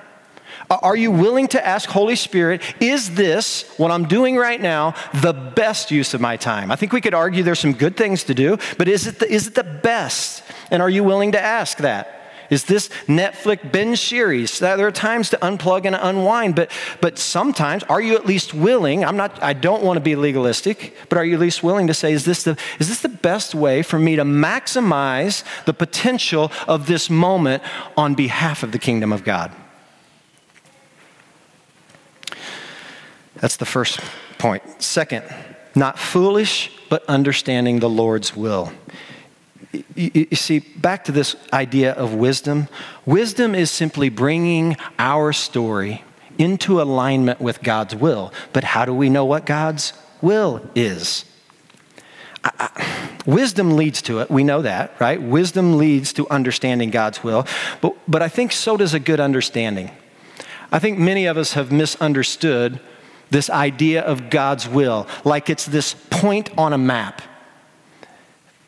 Uh, 0.71 0.79
are 0.83 0.95
you 0.95 1.11
willing 1.11 1.49
to 1.49 1.67
ask 1.67 1.91
Holy 1.91 2.15
Spirit, 2.15 2.63
is 2.81 3.17
this, 3.17 3.65
what 3.77 3.91
I'm 3.91 4.07
doing 4.07 4.37
right 4.37 4.61
now, 4.61 4.95
the 5.15 5.33
best 5.33 5.91
use 5.91 6.15
of 6.15 6.21
my 6.21 6.37
time? 6.37 6.71
I 6.71 6.77
think 6.77 6.93
we 6.93 7.01
could 7.01 7.15
argue 7.15 7.43
there's 7.43 7.59
some 7.59 7.73
good 7.73 7.97
things 7.97 8.23
to 8.25 8.35
do, 8.35 8.57
but 8.79 8.87
is 8.87 9.09
it 9.09 9.19
the, 9.19 9.31
is 9.31 9.49
it 9.49 9.57
the 9.57 9.65
best? 9.65 10.45
And 10.71 10.81
are 10.81 10.89
you 10.89 11.03
willing 11.03 11.33
to 11.33 11.41
ask 11.41 11.79
that? 11.79 12.19
Is 12.51 12.65
this 12.65 12.89
Netflix 13.07 13.71
binge 13.71 14.01
series? 14.01 14.59
There 14.59 14.87
are 14.87 14.93
times 14.93 15.31
to 15.31 15.37
unplug 15.39 15.87
and 15.87 15.95
unwind, 15.95 16.57
but, 16.57 16.71
but 17.01 17.19
sometimes, 17.19 17.85
are 17.85 18.01
you 18.01 18.15
at 18.15 18.27
least 18.27 18.55
willing? 18.55 19.05
I'm 19.05 19.17
not, 19.17 19.41
I 19.43 19.53
don't 19.53 19.83
want 19.83 19.97
to 19.97 20.01
be 20.01 20.17
legalistic, 20.17 20.97
but 21.09 21.19
are 21.19 21.25
you 21.25 21.35
at 21.35 21.41
least 21.41 21.63
willing 21.63 21.87
to 21.87 21.95
say, 21.95 22.13
is 22.13 22.25
this 22.25 22.45
the, 22.45 22.57
is 22.81 22.89
this 22.89 23.03
the 23.03 23.09
best 23.09 23.55
way 23.55 23.83
for 23.83 23.99
me 23.99 24.17
to 24.17 24.25
maximize 24.25 25.45
the 25.65 25.75
potential 25.75 26.51
of 26.67 26.87
this 26.87 27.09
moment 27.09 27.63
on 27.97 28.15
behalf 28.15 28.63
of 28.65 28.73
the 28.73 28.79
kingdom 28.79 29.13
of 29.13 29.23
God? 29.25 29.53
That's 33.41 33.57
the 33.57 33.67
first 33.67 34.01
point. 34.39 34.63
Second, 34.83 35.25
not 35.75 35.99
foolish, 35.99 36.71
but 36.89 37.05
understanding 37.07 37.81
the 37.81 37.89
Lord's 37.89 38.37
will 38.37 38.73
you, 39.95 40.27
see, 40.33 40.59
back 40.59 41.05
to 41.05 41.13
this 41.13 41.37
idea 41.53 41.93
of 41.93 42.15
wisdom. 42.15 42.69
Wisdom 43.07 43.55
is 43.55 43.71
simply 43.71 44.09
bringing 44.09 44.77
our 44.99 45.33
story 45.33 46.03
into 46.39 46.81
alignment 46.81 47.41
with 47.41 47.63
God's 47.63 47.95
will. 47.95 48.33
But 48.53 48.65
how 48.65 48.85
do 48.85 48.95
we 48.95 49.11
know 49.11 49.25
what 49.25 49.47
God's 49.47 49.93
will 50.21 50.69
is? 50.75 51.25
Wisdom 53.27 53.77
leads 53.77 54.01
to 54.03 54.21
it. 54.21 54.31
We 54.31 54.43
know 54.43 54.63
that, 54.63 54.99
right? 54.99 55.21
Wisdom 55.21 55.77
leads 55.77 56.13
to 56.15 56.29
understanding 56.31 56.91
God's 56.91 57.23
will. 57.23 57.47
But, 57.81 57.95
but 58.09 58.23
I 58.23 58.29
think 58.29 58.53
so 58.53 58.77
does 58.77 58.95
a 58.95 59.01
good 59.01 59.21
understanding. 59.21 59.91
I 60.73 60.79
think 60.79 60.99
many 60.99 61.27
of 61.27 61.37
us 61.37 61.53
have 61.53 61.71
misunderstood 61.71 62.81
this 63.31 63.49
idea 63.51 64.03
of 64.03 64.31
God's 64.31 64.69
will, 64.69 65.07
like 65.25 65.51
it's 65.51 65.67
this 65.67 65.95
point 66.11 66.51
on 66.59 66.73
a 66.73 66.79
map. 66.79 67.23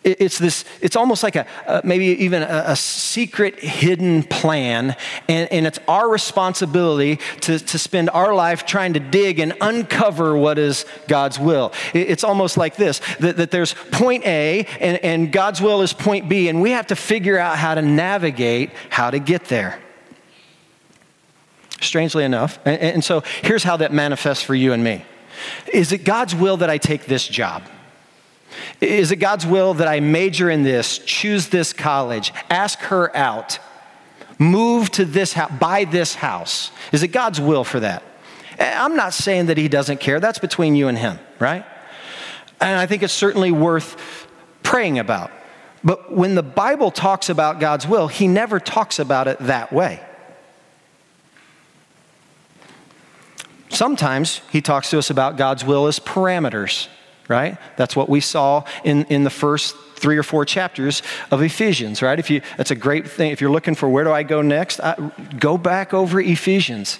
It's 0.04 0.36
this, 0.38 0.64
it's 0.80 0.96
almost 0.96 1.22
like 1.22 1.36
a, 1.36 1.46
a 1.64 1.80
maybe 1.84 2.06
even 2.06 2.42
a, 2.42 2.64
a, 2.68 2.76
secret 2.76 3.60
hidden 3.60 4.24
plan, 4.24 4.96
and, 5.28 5.52
and 5.52 5.64
it's 5.64 5.78
our 5.86 6.08
responsibility 6.08 7.20
to, 7.42 7.60
to 7.60 7.78
spend 7.78 8.10
our 8.10 8.34
life 8.34 8.66
trying 8.66 8.94
to 8.94 9.00
dig 9.00 9.38
and 9.38 9.54
uncover 9.60 10.36
what 10.36 10.58
is 10.58 10.86
God's 11.06 11.38
will. 11.38 11.72
It's 11.94 12.24
almost 12.24 12.56
like 12.56 12.74
this 12.74 13.00
that, 13.20 13.36
that 13.36 13.52
there's 13.52 13.74
point 13.92 14.26
A, 14.26 14.66
and, 14.80 14.98
and 15.04 15.32
God's 15.32 15.62
will 15.62 15.82
is 15.82 15.92
point 15.92 16.28
B, 16.28 16.48
and 16.48 16.60
we 16.60 16.72
have 16.72 16.88
to 16.88 16.96
figure 16.96 17.38
out 17.38 17.56
how 17.56 17.76
to 17.76 17.82
navigate 17.82 18.70
how 18.90 19.10
to 19.10 19.20
get 19.20 19.44
there. 19.44 19.78
Strangely 21.82 22.24
enough. 22.24 22.58
And, 22.64 22.80
and 22.80 23.04
so 23.04 23.22
here's 23.42 23.64
how 23.64 23.76
that 23.78 23.92
manifests 23.92 24.42
for 24.42 24.54
you 24.54 24.72
and 24.72 24.82
me 24.82 25.04
Is 25.72 25.92
it 25.92 26.04
God's 26.04 26.34
will 26.34 26.56
that 26.58 26.70
I 26.70 26.78
take 26.78 27.06
this 27.06 27.26
job? 27.26 27.64
Is 28.80 29.10
it 29.10 29.16
God's 29.16 29.46
will 29.46 29.74
that 29.74 29.88
I 29.88 30.00
major 30.00 30.50
in 30.50 30.62
this, 30.62 30.98
choose 30.98 31.48
this 31.48 31.72
college, 31.72 32.32
ask 32.50 32.78
her 32.80 33.14
out, 33.16 33.58
move 34.38 34.90
to 34.90 35.04
this 35.04 35.32
house, 35.32 35.50
buy 35.58 35.84
this 35.84 36.14
house? 36.14 36.70
Is 36.92 37.02
it 37.02 37.08
God's 37.08 37.40
will 37.40 37.64
for 37.64 37.80
that? 37.80 38.02
Eh, 38.58 38.74
I'm 38.76 38.94
not 38.94 39.14
saying 39.14 39.46
that 39.46 39.56
He 39.56 39.68
doesn't 39.68 40.00
care. 40.00 40.20
That's 40.20 40.38
between 40.38 40.76
you 40.76 40.88
and 40.88 40.98
Him, 40.98 41.18
right? 41.38 41.64
And 42.60 42.78
I 42.78 42.86
think 42.86 43.02
it's 43.02 43.12
certainly 43.12 43.50
worth 43.50 44.28
praying 44.62 44.98
about. 44.98 45.30
But 45.82 46.12
when 46.12 46.34
the 46.34 46.42
Bible 46.42 46.90
talks 46.90 47.28
about 47.28 47.58
God's 47.58 47.88
will, 47.88 48.08
He 48.08 48.28
never 48.28 48.60
talks 48.60 48.98
about 48.98 49.28
it 49.28 49.38
that 49.40 49.72
way. 49.72 50.00
Sometimes 53.72 54.40
He 54.50 54.60
talks 54.60 54.90
to 54.90 54.98
us 54.98 55.10
about 55.10 55.36
God's 55.36 55.64
will 55.64 55.86
as 55.86 55.98
parameters 55.98 56.88
right? 57.28 57.56
That's 57.76 57.96
what 57.96 58.08
we 58.08 58.20
saw 58.20 58.64
in, 58.84 59.04
in 59.04 59.24
the 59.24 59.30
first 59.30 59.76
three 59.96 60.18
or 60.18 60.22
four 60.22 60.44
chapters 60.44 61.02
of 61.30 61.42
Ephesians, 61.42 62.02
right? 62.02 62.18
If 62.18 62.28
you, 62.30 62.42
that's 62.56 62.70
a 62.70 62.76
great 62.76 63.08
thing. 63.08 63.30
If 63.30 63.40
you're 63.40 63.50
looking 63.50 63.74
for 63.74 63.88
where 63.88 64.04
do 64.04 64.12
I 64.12 64.22
go 64.22 64.42
next, 64.42 64.80
I, 64.80 65.12
go 65.38 65.56
back 65.56 65.94
over 65.94 66.20
Ephesians. 66.20 66.98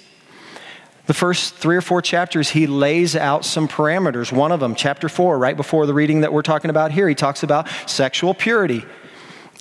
The 1.05 1.13
first 1.13 1.55
three 1.55 1.75
or 1.75 1.81
four 1.81 2.01
chapters, 2.01 2.49
he 2.49 2.65
lays 2.65 3.15
out 3.15 3.43
some 3.43 3.67
parameters. 3.67 4.31
One 4.31 4.53
of 4.53 4.61
them, 4.61 4.73
chapter 4.73 5.09
four, 5.09 5.37
right 5.37 5.57
before 5.57 5.85
the 5.85 5.93
reading 5.93 6.21
that 6.21 6.31
we're 6.31 6.43
talking 6.43 6.69
about 6.69 6.91
here, 6.91 7.09
he 7.09 7.15
talks 7.15 7.43
about 7.43 7.67
sexual 7.85 8.33
purity. 8.33 8.85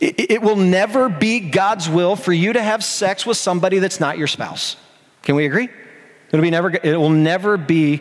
It, 0.00 0.30
it 0.30 0.42
will 0.42 0.56
never 0.56 1.08
be 1.08 1.40
God's 1.40 1.88
will 1.88 2.14
for 2.14 2.32
you 2.32 2.52
to 2.52 2.62
have 2.62 2.84
sex 2.84 3.26
with 3.26 3.36
somebody 3.36 3.80
that's 3.80 3.98
not 3.98 4.18
your 4.18 4.28
spouse. 4.28 4.76
Can 5.22 5.34
we 5.34 5.46
agree? 5.46 5.68
It'll 6.32 6.42
be 6.42 6.50
never, 6.50 6.70
it 6.70 6.96
will 6.96 7.10
never 7.10 7.56
be 7.56 8.00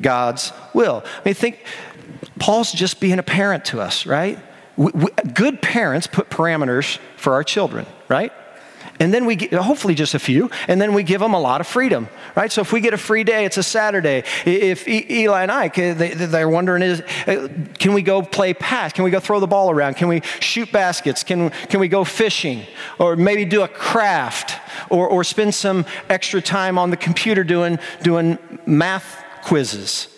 God's 0.00 0.52
will. 0.72 1.04
I 1.04 1.22
mean, 1.24 1.34
think, 1.34 1.64
Paul's 2.38 2.72
just 2.72 3.00
being 3.00 3.18
a 3.18 3.22
parent 3.22 3.64
to 3.66 3.80
us, 3.80 4.06
right? 4.06 4.38
We, 4.76 4.90
we, 4.94 5.06
good 5.32 5.60
parents 5.60 6.06
put 6.06 6.30
parameters 6.30 6.98
for 7.16 7.34
our 7.34 7.44
children, 7.44 7.86
right? 8.08 8.32
And 9.00 9.12
then 9.12 9.26
we 9.26 9.34
get, 9.34 9.52
hopefully 9.52 9.94
just 9.94 10.14
a 10.14 10.18
few, 10.18 10.50
and 10.68 10.80
then 10.80 10.94
we 10.94 11.02
give 11.02 11.20
them 11.20 11.34
a 11.34 11.40
lot 11.40 11.60
of 11.60 11.66
freedom, 11.66 12.08
right? 12.36 12.50
So 12.52 12.60
if 12.60 12.72
we 12.72 12.80
get 12.80 12.94
a 12.94 12.98
free 12.98 13.24
day, 13.24 13.44
it's 13.44 13.56
a 13.56 13.62
Saturday. 13.62 14.22
If 14.44 14.86
Eli 14.86 15.42
and 15.42 15.50
I, 15.50 15.68
they're 15.68 16.48
wondering, 16.48 16.82
is, 16.82 17.00
uh, 17.26 17.48
can 17.78 17.92
we 17.92 18.02
go 18.02 18.22
play 18.22 18.54
pass? 18.54 18.92
Can 18.92 19.04
we 19.04 19.10
go 19.10 19.18
throw 19.18 19.40
the 19.40 19.48
ball 19.48 19.70
around? 19.70 19.94
Can 19.94 20.06
we 20.06 20.20
shoot 20.38 20.70
baskets? 20.70 21.24
Can, 21.24 21.50
can 21.50 21.80
we 21.80 21.88
go 21.88 22.04
fishing? 22.04 22.62
Or 22.98 23.16
maybe 23.16 23.44
do 23.44 23.62
a 23.62 23.68
craft? 23.68 24.60
Or, 24.90 25.08
or 25.08 25.24
spend 25.24 25.54
some 25.54 25.86
extra 26.08 26.40
time 26.40 26.78
on 26.78 26.90
the 26.90 26.96
computer 26.96 27.42
doing, 27.42 27.80
doing 28.02 28.38
math 28.64 29.24
quizzes? 29.42 30.08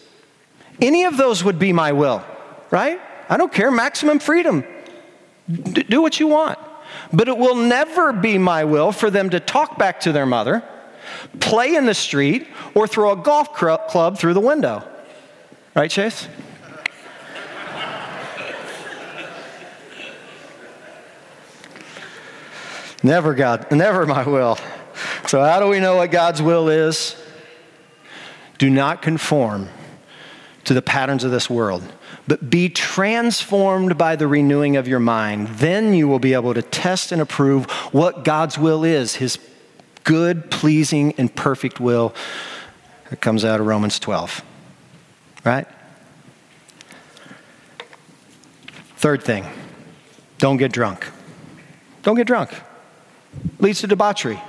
Any 0.81 1.05
of 1.05 1.17
those 1.17 1.43
would 1.43 1.59
be 1.59 1.73
my 1.73 1.93
will, 1.93 2.23
right? 2.71 3.01
I 3.29 3.39
don't 3.39 3.53
care, 3.53 3.71
maximum 3.71 4.19
freedom. 4.19 4.65
D- 5.51 5.85
do 5.85 6.03
what 6.03 6.21
you 6.21 6.27
want. 6.27 6.59
But 7.13 7.29
it 7.29 7.39
will 7.39 7.55
never 7.55 8.13
be 8.13 8.39
my 8.39 8.65
will 8.65 8.93
for 8.93 9.11
them 9.11 9.31
to 9.31 9.41
talk 9.41 9.79
back 9.79 10.01
to 10.01 10.13
their 10.13 10.27
mother, 10.27 10.63
play 11.41 11.75
in 11.75 11.87
the 11.87 11.95
street, 11.95 12.49
or 12.75 12.87
throw 12.87 13.13
a 13.13 13.17
golf 13.17 13.55
club 13.55 14.19
through 14.19 14.35
the 14.35 14.41
window. 14.41 14.87
Right, 15.75 15.91
Chase? 15.91 16.29
never, 23.03 23.35
God, 23.35 23.71
never 23.71 24.07
my 24.07 24.27
will. 24.27 24.59
So, 25.27 25.43
how 25.43 25.61
do 25.61 25.69
we 25.69 25.81
know 25.81 25.97
what 25.97 26.11
God's 26.11 26.41
will 26.41 26.69
is? 26.69 27.21
Do 28.59 28.71
not 28.71 29.03
conform 29.03 29.69
to 30.65 30.75
the 30.75 30.83
patterns 30.83 31.25
of 31.25 31.31
this 31.31 31.51
world, 31.51 31.83
but 32.27 32.51
be 32.51 32.69
transformed 32.69 33.97
by 33.97 34.17
the 34.17 34.27
renewing 34.27 34.77
of 34.77 34.89
your 34.89 34.99
mind. 34.99 35.49
Then 35.49 35.95
you 35.95 36.09
will 36.09 36.19
be 36.19 36.35
able 36.35 36.55
to 36.55 36.63
test 36.63 37.13
and 37.13 37.23
approve 37.23 37.71
what 37.93 38.25
God's 38.25 38.59
will 38.59 38.85
is, 38.85 39.17
his 39.17 39.39
good, 40.05 40.51
pleasing, 40.51 41.15
and 41.19 41.35
perfect 41.35 41.81
will. 41.81 42.15
It 43.11 43.21
comes 43.21 43.45
out 43.45 43.61
of 43.61 43.67
Romans 43.67 43.99
12. 43.99 44.43
Right? 45.45 45.67
Third 48.97 49.23
thing, 49.23 49.47
don't 50.39 50.57
get 50.57 50.73
drunk. 50.73 51.07
Don't 52.03 52.17
get 52.17 52.27
drunk. 52.27 52.51
Leads 53.61 53.81
to 53.83 53.87
debauchery. 53.87 54.41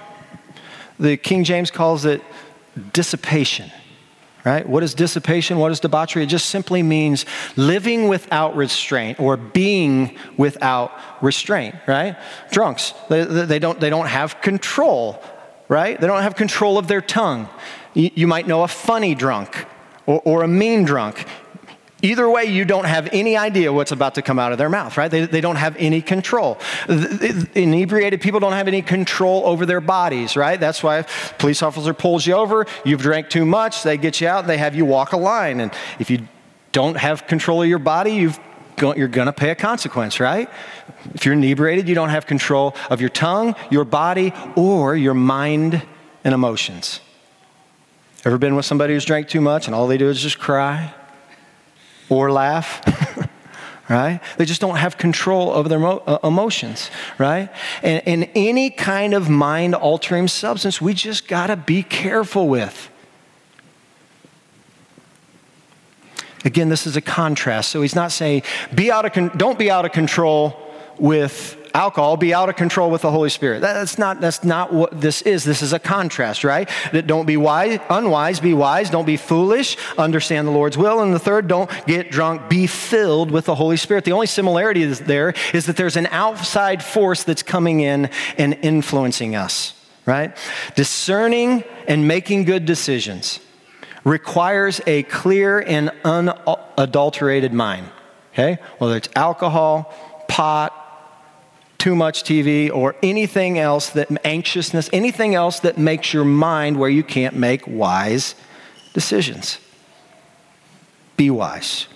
The 1.00 1.18
King 1.18 1.44
James 1.44 1.70
calls 1.70 2.06
it 2.06 2.24
dissipation 2.94 3.72
right? 4.48 4.68
What 4.68 4.82
is 4.82 4.94
dissipation? 4.94 5.58
What 5.58 5.74
is 5.74 5.82
debauchery? 5.82 6.24
It 6.24 6.28
just 6.28 6.50
simply 6.50 6.82
means 6.82 7.26
living 7.58 8.08
without 8.08 8.56
restraint 8.56 9.20
or 9.20 9.36
being 9.36 10.18
without 10.38 10.98
restraint, 11.22 11.76
right? 11.86 12.16
Drunks, 12.50 12.94
they, 13.10 13.26
they, 13.26 13.60
don't, 13.60 13.78
they 13.82 13.90
don't 13.90 14.08
have 14.08 14.40
control, 14.40 15.22
right? 15.68 16.00
They 16.00 16.08
don't 16.08 16.22
have 16.22 16.36
control 16.36 16.78
of 16.78 16.88
their 16.88 17.02
tongue. 17.02 17.50
You, 17.94 18.26
might 18.26 18.48
know 18.48 18.64
a 18.64 18.70
funny 18.70 19.16
drunk 19.16 19.66
or, 20.06 20.22
or 20.24 20.44
a 20.44 20.48
mean 20.48 20.86
drunk. 20.86 21.26
Either 22.04 22.30
way, 22.30 22.46
you 22.46 22.64
don't 22.64 22.86
have 22.86 23.10
any 23.12 23.36
idea 23.36 23.74
what's 23.74 23.92
about 23.92 24.14
to 24.16 24.22
come 24.22 24.38
out 24.38 24.52
of 24.52 24.60
their 24.60 24.70
mouth, 24.70 24.96
right? 24.98 25.10
They, 25.10 25.26
they 25.26 25.42
don't 25.42 25.56
have 25.56 25.76
any 25.78 26.02
control. 26.02 26.60
Inebriated 26.88 28.22
people 28.22 28.40
don't 28.40 28.54
have 28.54 28.68
any 28.68 28.84
control 28.84 29.44
over 29.46 29.66
their 29.66 29.82
bodies, 29.82 30.36
right? 30.36 30.60
That's 30.60 30.84
why 30.84 31.00
if 31.00 31.38
police 31.40 31.64
officer 31.64 31.96
pulls 31.96 32.28
you 32.28 32.36
over, 32.36 32.68
you've 32.86 33.02
drank 33.02 33.30
too 33.30 33.46
much, 33.46 33.82
they 33.82 33.98
get 33.98 34.22
you 34.22 34.28
out, 34.28 34.46
they 34.46 34.60
have 34.60 34.76
you 34.76 34.86
walk 34.86 35.14
a 35.14 35.18
line. 35.18 35.60
And 35.60 35.74
if 35.98 36.12
you 36.12 36.28
don't 36.72 36.98
have 36.98 37.26
control 37.26 37.64
of 37.64 37.70
your 37.70 37.80
body, 37.80 38.12
you've 38.12 38.40
you're 38.80 39.08
going 39.08 39.26
to 39.26 39.34
pay 39.34 39.50
a 39.50 39.56
consequence, 39.56 40.20
right? 40.20 40.48
If 41.16 41.26
you're 41.26 41.34
inebriated, 41.34 41.90
you 41.90 41.96
don't 41.96 42.10
have 42.10 42.28
control 42.28 42.76
of 42.92 43.02
your 43.02 43.10
tongue, 43.10 43.56
your 43.72 43.86
body, 43.86 44.34
or 44.56 44.96
your 44.96 45.16
mind 45.16 45.82
and 46.24 46.34
emotions. 46.36 47.00
Ever 48.24 48.38
been 48.38 48.56
with 48.56 48.66
somebody 48.66 48.94
who's 48.94 49.04
drank 49.04 49.30
too 49.30 49.42
much 49.42 49.66
and 49.66 49.74
all 49.74 49.88
they 49.88 49.98
do 49.98 50.10
is 50.10 50.22
just 50.22 50.38
cry? 50.38 50.94
Or 52.10 52.32
laugh. 52.32 52.82
right? 53.90 54.20
They 54.38 54.46
just 54.46 54.60
don't 54.62 54.78
have 54.78 54.98
control 54.98 55.52
over 55.52 55.70
their 55.70 55.84
uh, 55.86 56.20
emotions, 56.24 56.92
right? 57.18 57.50
And, 57.82 58.06
and 58.06 58.30
any 58.36 58.70
kind 58.70 59.14
of 59.14 59.30
mind 59.30 59.76
altering 59.76 60.28
substance, 60.28 60.82
we 60.82 60.94
just 60.94 61.28
got 61.28 61.48
to 61.48 61.56
be 61.56 61.84
careful 61.84 62.50
with. 62.50 62.90
Again, 66.46 66.70
this 66.70 66.86
is 66.86 66.96
a 66.96 67.02
contrast. 67.02 67.70
So 67.70 67.82
he's 67.82 67.96
not 67.96 68.12
saying, 68.12 68.44
be 68.74 68.92
out 68.92 69.06
of 69.06 69.14
con- 69.14 69.32
don't 69.36 69.58
be 69.58 69.72
out 69.72 69.86
of 69.86 69.92
control 69.92 70.58
with 70.98 71.67
alcohol 71.78 72.18
be 72.18 72.34
out 72.34 72.50
of 72.50 72.56
control 72.56 72.90
with 72.90 73.04
the 73.04 73.12
Holy 73.12 73.30
Spirit. 73.30 73.62
That's 73.62 73.98
not, 73.98 74.20
that's 74.20 74.44
not 74.44 74.74
what 74.74 75.00
this 75.00 75.22
is. 75.22 75.44
This 75.44 75.62
is 75.62 75.74
a 75.74 75.80
contrast, 75.80 76.44
right? 76.44 76.68
That 76.92 77.06
don't 77.06 77.28
be 77.28 77.38
wise, 77.38 77.80
unwise, 77.90 78.40
be 78.40 78.54
wise. 78.54 78.90
Don't 78.90 79.06
be 79.06 79.16
foolish, 79.16 79.78
understand 79.98 80.48
the 80.48 80.52
Lord's 80.52 80.78
will. 80.78 81.02
And 81.02 81.14
the 81.14 81.20
third, 81.20 81.48
don't 81.48 81.70
get 81.86 82.10
drunk, 82.10 82.50
be 82.50 82.66
filled 82.66 83.30
with 83.30 83.46
the 83.46 83.56
Holy 83.56 83.78
Spirit. 83.78 84.06
The 84.06 84.12
only 84.12 84.28
similarity 84.28 84.82
is 84.82 85.02
there 85.02 85.34
is 85.54 85.68
that 85.68 85.78
there's 85.78 85.96
an 85.96 86.08
outside 86.08 86.84
force 86.84 87.24
that's 87.24 87.44
coming 87.44 87.82
in 87.82 88.10
and 88.38 88.58
influencing 88.64 89.36
us, 89.36 89.74
right? 90.08 90.36
Discerning 90.76 91.64
and 91.88 92.08
making 92.08 92.46
good 92.46 92.66
decisions 92.66 93.40
requires 94.04 94.82
a 94.88 95.04
clear 95.04 95.60
and 95.60 95.92
unadulterated 96.04 97.54
mind, 97.54 97.88
okay? 98.34 98.58
Whether 98.80 98.98
it's 98.98 99.10
alcohol, 99.16 99.94
pot, 100.28 100.74
too 101.78 101.96
much 101.96 102.24
TV 102.24 102.72
or 102.74 102.96
anything 103.04 103.60
else 103.60 103.90
that 103.92 104.10
anxiousness, 104.26 104.90
anything 104.92 105.36
else 105.36 105.60
that 105.62 105.78
makes 105.78 106.14
your 106.14 106.26
mind 106.26 106.78
where 106.78 106.90
you 106.90 107.04
can't 107.04 107.36
make 107.36 107.68
wise 107.68 108.36
decisions. 108.94 109.60
Be 111.18 111.30
wise. 111.30 111.88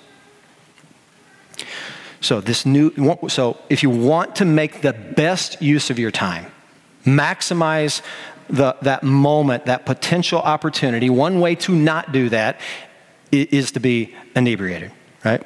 So 2.22 2.40
this 2.40 2.66
new 2.66 2.92
so 3.28 3.58
if 3.70 3.82
you 3.82 3.90
want 3.90 4.36
to 4.38 4.46
make 4.46 4.82
the 4.82 4.94
best 4.94 5.62
use 5.62 5.90
of 5.90 5.98
your 5.98 6.12
time, 6.12 6.46
maximize 7.04 8.02
the, 8.48 8.76
that 8.84 9.02
moment, 9.02 9.66
that 9.66 9.86
potential 9.86 10.40
opportunity, 10.40 11.10
one 11.10 11.40
way 11.40 11.56
to 11.56 11.74
not 11.74 12.12
do 12.12 12.30
that 12.30 12.60
is 13.32 13.72
to 13.72 13.80
be 13.80 14.14
inebriated, 14.36 14.92
right? 15.24 15.42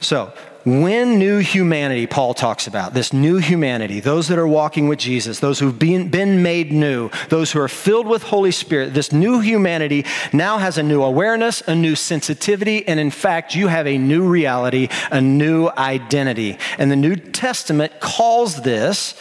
So 0.00 0.32
when 0.66 1.20
new 1.20 1.38
humanity, 1.38 2.08
Paul 2.08 2.34
talks 2.34 2.66
about, 2.66 2.92
this 2.92 3.12
new 3.12 3.38
humanity, 3.38 4.00
those 4.00 4.26
that 4.26 4.36
are 4.36 4.48
walking 4.48 4.88
with 4.88 4.98
Jesus, 4.98 5.38
those 5.38 5.60
who've 5.60 5.78
been, 5.78 6.08
been 6.08 6.42
made 6.42 6.72
new, 6.72 7.08
those 7.28 7.52
who 7.52 7.60
are 7.60 7.68
filled 7.68 8.08
with 8.08 8.24
Holy 8.24 8.50
Spirit, 8.50 8.92
this 8.92 9.12
new 9.12 9.38
humanity 9.38 10.04
now 10.32 10.58
has 10.58 10.76
a 10.76 10.82
new 10.82 11.04
awareness, 11.04 11.62
a 11.68 11.74
new 11.76 11.94
sensitivity, 11.94 12.86
and 12.88 12.98
in 12.98 13.12
fact, 13.12 13.54
you 13.54 13.68
have 13.68 13.86
a 13.86 13.96
new 13.96 14.26
reality, 14.26 14.88
a 15.12 15.20
new 15.20 15.68
identity. 15.78 16.58
And 16.78 16.90
the 16.90 16.96
New 16.96 17.14
Testament 17.14 18.00
calls 18.00 18.62
this 18.62 19.14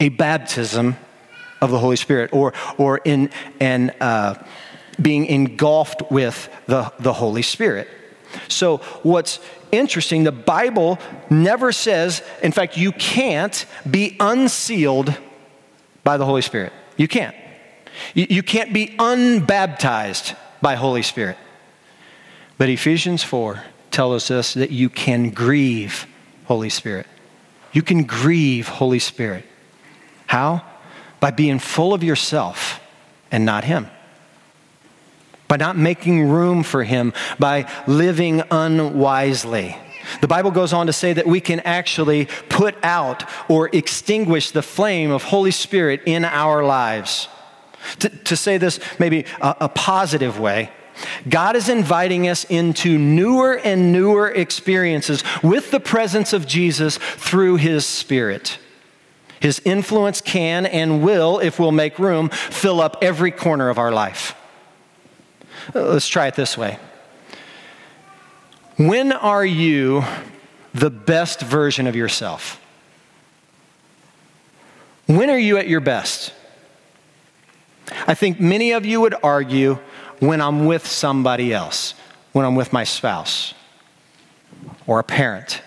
a 0.00 0.08
baptism 0.08 0.96
of 1.60 1.70
the 1.70 1.78
Holy 1.78 1.96
Spirit 1.96 2.32
or, 2.32 2.54
or 2.78 3.02
in, 3.04 3.28
and, 3.60 3.94
uh, 4.00 4.34
being 5.00 5.26
engulfed 5.26 6.10
with 6.10 6.48
the, 6.66 6.90
the 6.98 7.12
Holy 7.12 7.42
Spirit. 7.42 7.86
So, 8.48 8.78
what's 9.02 9.40
interesting, 9.72 10.24
the 10.24 10.32
Bible 10.32 10.98
never 11.28 11.72
says, 11.72 12.22
in 12.42 12.52
fact, 12.52 12.76
you 12.76 12.92
can't 12.92 13.66
be 13.88 14.16
unsealed 14.20 15.16
by 16.04 16.16
the 16.16 16.24
Holy 16.24 16.42
Spirit. 16.42 16.72
You 16.96 17.08
can't. 17.08 17.34
You, 18.14 18.42
can't 18.42 18.72
be 18.72 18.94
unbaptized 18.98 20.34
by 20.62 20.74
Holy 20.74 21.02
Spirit. 21.02 21.36
But 22.56 22.68
Ephesians 22.68 23.22
4 23.22 23.62
tells 23.90 24.30
us 24.30 24.54
that 24.54 24.70
you 24.70 24.88
can 24.88 25.30
grieve 25.30 26.06
Holy 26.44 26.70
Spirit. 26.70 27.06
You 27.72 27.82
can 27.82 28.04
grieve 28.04 28.68
Holy 28.68 28.98
Spirit. 28.98 29.44
How? 30.26 30.62
By 31.20 31.30
being 31.30 31.58
full 31.58 31.92
of 31.92 32.02
yourself 32.02 32.80
and 33.30 33.44
not 33.44 33.64
Him 33.64 33.88
by 35.50 35.56
not 35.56 35.76
making 35.76 36.28
room 36.28 36.62
for 36.62 36.84
Him, 36.84 37.12
by 37.40 37.68
living 37.88 38.40
unwisely. 38.52 39.76
The 40.20 40.28
Bible 40.28 40.52
goes 40.52 40.72
on 40.72 40.86
to 40.86 40.92
say 40.92 41.12
that 41.12 41.26
we 41.26 41.40
can 41.40 41.58
actually 41.60 42.26
put 42.48 42.76
out 42.84 43.24
or 43.50 43.68
extinguish 43.72 44.52
the 44.52 44.62
flame 44.62 45.10
of 45.10 45.24
Holy 45.24 45.50
Spirit 45.50 46.02
in 46.06 46.24
our 46.24 46.64
lives. 46.64 47.28
To, 47.98 48.08
to 48.08 48.36
say 48.36 48.58
this 48.58 48.78
maybe 49.00 49.24
a, 49.40 49.56
a 49.62 49.68
positive 49.68 50.38
way, 50.38 50.70
God 51.28 51.56
is 51.56 51.68
inviting 51.68 52.28
us 52.28 52.44
into 52.44 52.96
newer 52.96 53.58
and 53.58 53.92
newer 53.92 54.30
experiences 54.30 55.24
with 55.42 55.72
the 55.72 55.80
presence 55.80 56.32
of 56.32 56.46
Jesus 56.46 56.96
through 56.98 57.56
His 57.56 57.84
Spirit. 57.84 58.56
His 59.40 59.60
influence 59.64 60.20
can 60.20 60.64
and 60.64 61.02
will, 61.02 61.40
if 61.40 61.58
we'll 61.58 61.72
make 61.72 61.98
room, 61.98 62.28
fill 62.28 62.80
up 62.80 62.98
every 63.02 63.32
corner 63.32 63.68
of 63.68 63.78
our 63.78 63.90
life. 63.90 64.36
Let's 65.74 66.08
try 66.08 66.26
it 66.26 66.34
this 66.34 66.56
way. 66.56 66.78
When 68.76 69.12
are 69.12 69.44
you 69.44 70.04
the 70.72 70.90
best 70.90 71.40
version 71.40 71.86
of 71.86 71.94
yourself? 71.94 72.60
When 75.06 75.28
are 75.28 75.38
you 75.38 75.58
at 75.58 75.68
your 75.68 75.80
best? 75.80 76.32
I 78.06 78.14
think 78.14 78.40
many 78.40 78.72
of 78.72 78.86
you 78.86 79.00
would 79.00 79.14
argue 79.22 79.78
when 80.20 80.40
I'm 80.40 80.66
with 80.66 80.86
somebody 80.86 81.52
else, 81.52 81.94
when 82.32 82.46
I'm 82.46 82.54
with 82.54 82.72
my 82.72 82.84
spouse, 82.84 83.54
or 84.86 84.98
a 84.98 85.04
parent, 85.04 85.62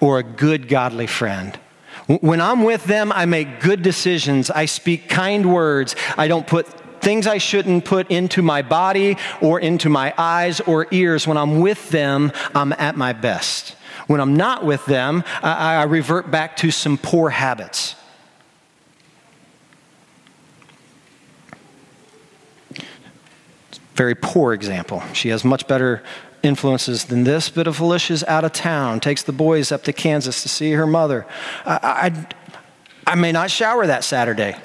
or 0.00 0.18
a 0.18 0.22
good 0.22 0.68
godly 0.68 1.06
friend. 1.06 1.58
When 2.06 2.40
I'm 2.40 2.64
with 2.64 2.84
them, 2.84 3.12
I 3.12 3.26
make 3.26 3.60
good 3.60 3.82
decisions. 3.82 4.50
I 4.50 4.66
speak 4.66 5.08
kind 5.08 5.52
words. 5.52 5.96
I 6.16 6.28
don't 6.28 6.46
put 6.46 6.66
things 7.06 7.28
I 7.28 7.38
shouldn't 7.38 7.84
put 7.84 8.10
into 8.10 8.42
my 8.42 8.62
body 8.62 9.16
or 9.40 9.60
into 9.60 9.88
my 9.88 10.12
eyes 10.18 10.58
or 10.62 10.88
ears. 10.90 11.24
When 11.24 11.36
I'm 11.36 11.60
with 11.60 11.90
them, 11.90 12.32
I'm 12.52 12.72
at 12.72 12.96
my 12.96 13.12
best. 13.12 13.76
When 14.08 14.20
I'm 14.20 14.34
not 14.34 14.64
with 14.64 14.84
them, 14.86 15.22
I, 15.40 15.76
I 15.76 15.82
revert 15.84 16.32
back 16.32 16.56
to 16.56 16.72
some 16.72 16.98
poor 16.98 17.30
habits. 17.30 17.94
Very 23.94 24.16
poor 24.16 24.52
example. 24.52 25.00
She 25.12 25.28
has 25.28 25.44
much 25.44 25.68
better 25.68 26.02
influences 26.42 27.04
than 27.04 27.22
this, 27.22 27.48
but 27.48 27.68
if 27.68 27.78
Alicia's 27.78 28.24
out 28.24 28.42
of 28.42 28.52
town, 28.52 28.98
takes 28.98 29.22
the 29.22 29.30
boys 29.30 29.70
up 29.70 29.84
to 29.84 29.92
Kansas 29.92 30.42
to 30.42 30.48
see 30.48 30.72
her 30.72 30.88
mother, 30.88 31.24
I, 31.64 31.78
I, 33.06 33.12
I 33.12 33.14
may 33.14 33.30
not 33.30 33.48
shower 33.48 33.86
that 33.86 34.02
Saturday. 34.02 34.56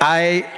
I, 0.00 0.50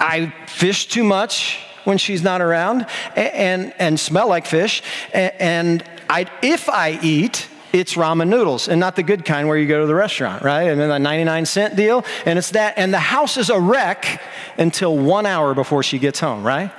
I 0.00 0.32
fish 0.46 0.86
too 0.88 1.04
much 1.04 1.58
when 1.84 1.98
she's 1.98 2.22
not 2.22 2.40
around 2.40 2.86
and, 3.16 3.74
and 3.78 3.98
smell 3.98 4.28
like 4.28 4.46
fish. 4.46 4.82
And 5.12 5.82
I, 6.08 6.26
if 6.42 6.68
I 6.68 6.98
eat, 7.02 7.48
it's 7.72 7.94
ramen 7.94 8.28
noodles 8.28 8.68
and 8.68 8.78
not 8.78 8.96
the 8.96 9.02
good 9.02 9.24
kind 9.24 9.48
where 9.48 9.56
you 9.56 9.66
go 9.66 9.80
to 9.80 9.86
the 9.86 9.94
restaurant, 9.94 10.42
right? 10.42 10.64
And 10.64 10.78
then 10.78 10.90
a 10.90 10.98
99 10.98 11.46
cent 11.46 11.76
deal. 11.76 12.04
And 12.26 12.38
it's 12.38 12.50
that. 12.50 12.74
And 12.76 12.92
the 12.92 12.98
house 12.98 13.36
is 13.36 13.50
a 13.50 13.58
wreck 13.58 14.20
until 14.58 14.96
one 14.96 15.26
hour 15.26 15.54
before 15.54 15.82
she 15.82 15.98
gets 15.98 16.20
home, 16.20 16.44
right? 16.44 16.70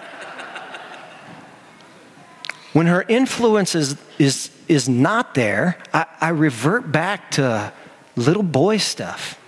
when 2.73 2.87
her 2.87 3.05
influence 3.07 3.75
is, 3.75 3.97
is, 4.19 4.49
is 4.67 4.89
not 4.89 5.35
there, 5.35 5.77
I, 5.93 6.05
I 6.19 6.29
revert 6.29 6.91
back 6.91 7.31
to 7.31 7.71
little 8.15 8.43
boy 8.43 8.77
stuff. 8.77 9.39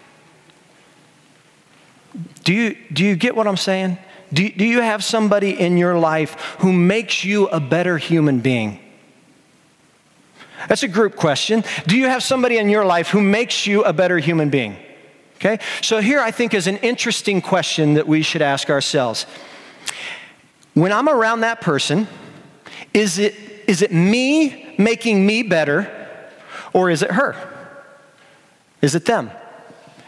Do 2.45 2.53
you, 2.53 2.77
do 2.93 3.03
you 3.03 3.15
get 3.15 3.35
what 3.35 3.47
I'm 3.47 3.57
saying? 3.57 3.97
Do, 4.31 4.47
do 4.49 4.63
you 4.63 4.79
have 4.79 5.03
somebody 5.03 5.59
in 5.59 5.77
your 5.77 5.97
life 5.97 6.33
who 6.59 6.71
makes 6.71 7.25
you 7.25 7.47
a 7.47 7.59
better 7.59 7.97
human 7.97 8.39
being? 8.39 8.79
That's 10.69 10.83
a 10.83 10.87
group 10.87 11.15
question. 11.15 11.63
Do 11.87 11.97
you 11.97 12.07
have 12.07 12.23
somebody 12.23 12.57
in 12.57 12.69
your 12.69 12.85
life 12.85 13.09
who 13.09 13.19
makes 13.19 13.67
you 13.67 13.83
a 13.83 13.91
better 13.91 14.19
human 14.19 14.49
being? 14.49 14.77
Okay, 15.35 15.59
so 15.81 15.99
here 15.99 16.21
I 16.21 16.31
think 16.31 16.53
is 16.53 16.67
an 16.67 16.77
interesting 16.77 17.41
question 17.41 17.95
that 17.95 18.07
we 18.07 18.21
should 18.21 18.41
ask 18.41 18.69
ourselves. 18.69 19.25
when 20.75 20.91
I'm 20.91 21.09
around 21.09 21.41
that 21.41 21.61
person, 21.61 22.07
is 22.93 23.17
it, 23.17 23.35
is 23.67 23.81
it 23.81 23.91
me 23.91 24.75
making 24.77 25.25
me 25.25 25.43
better 25.43 25.91
or 26.73 26.89
is 26.89 27.01
it 27.01 27.11
her? 27.11 27.35
Is 28.81 28.93
it 28.93 29.05
them? 29.05 29.31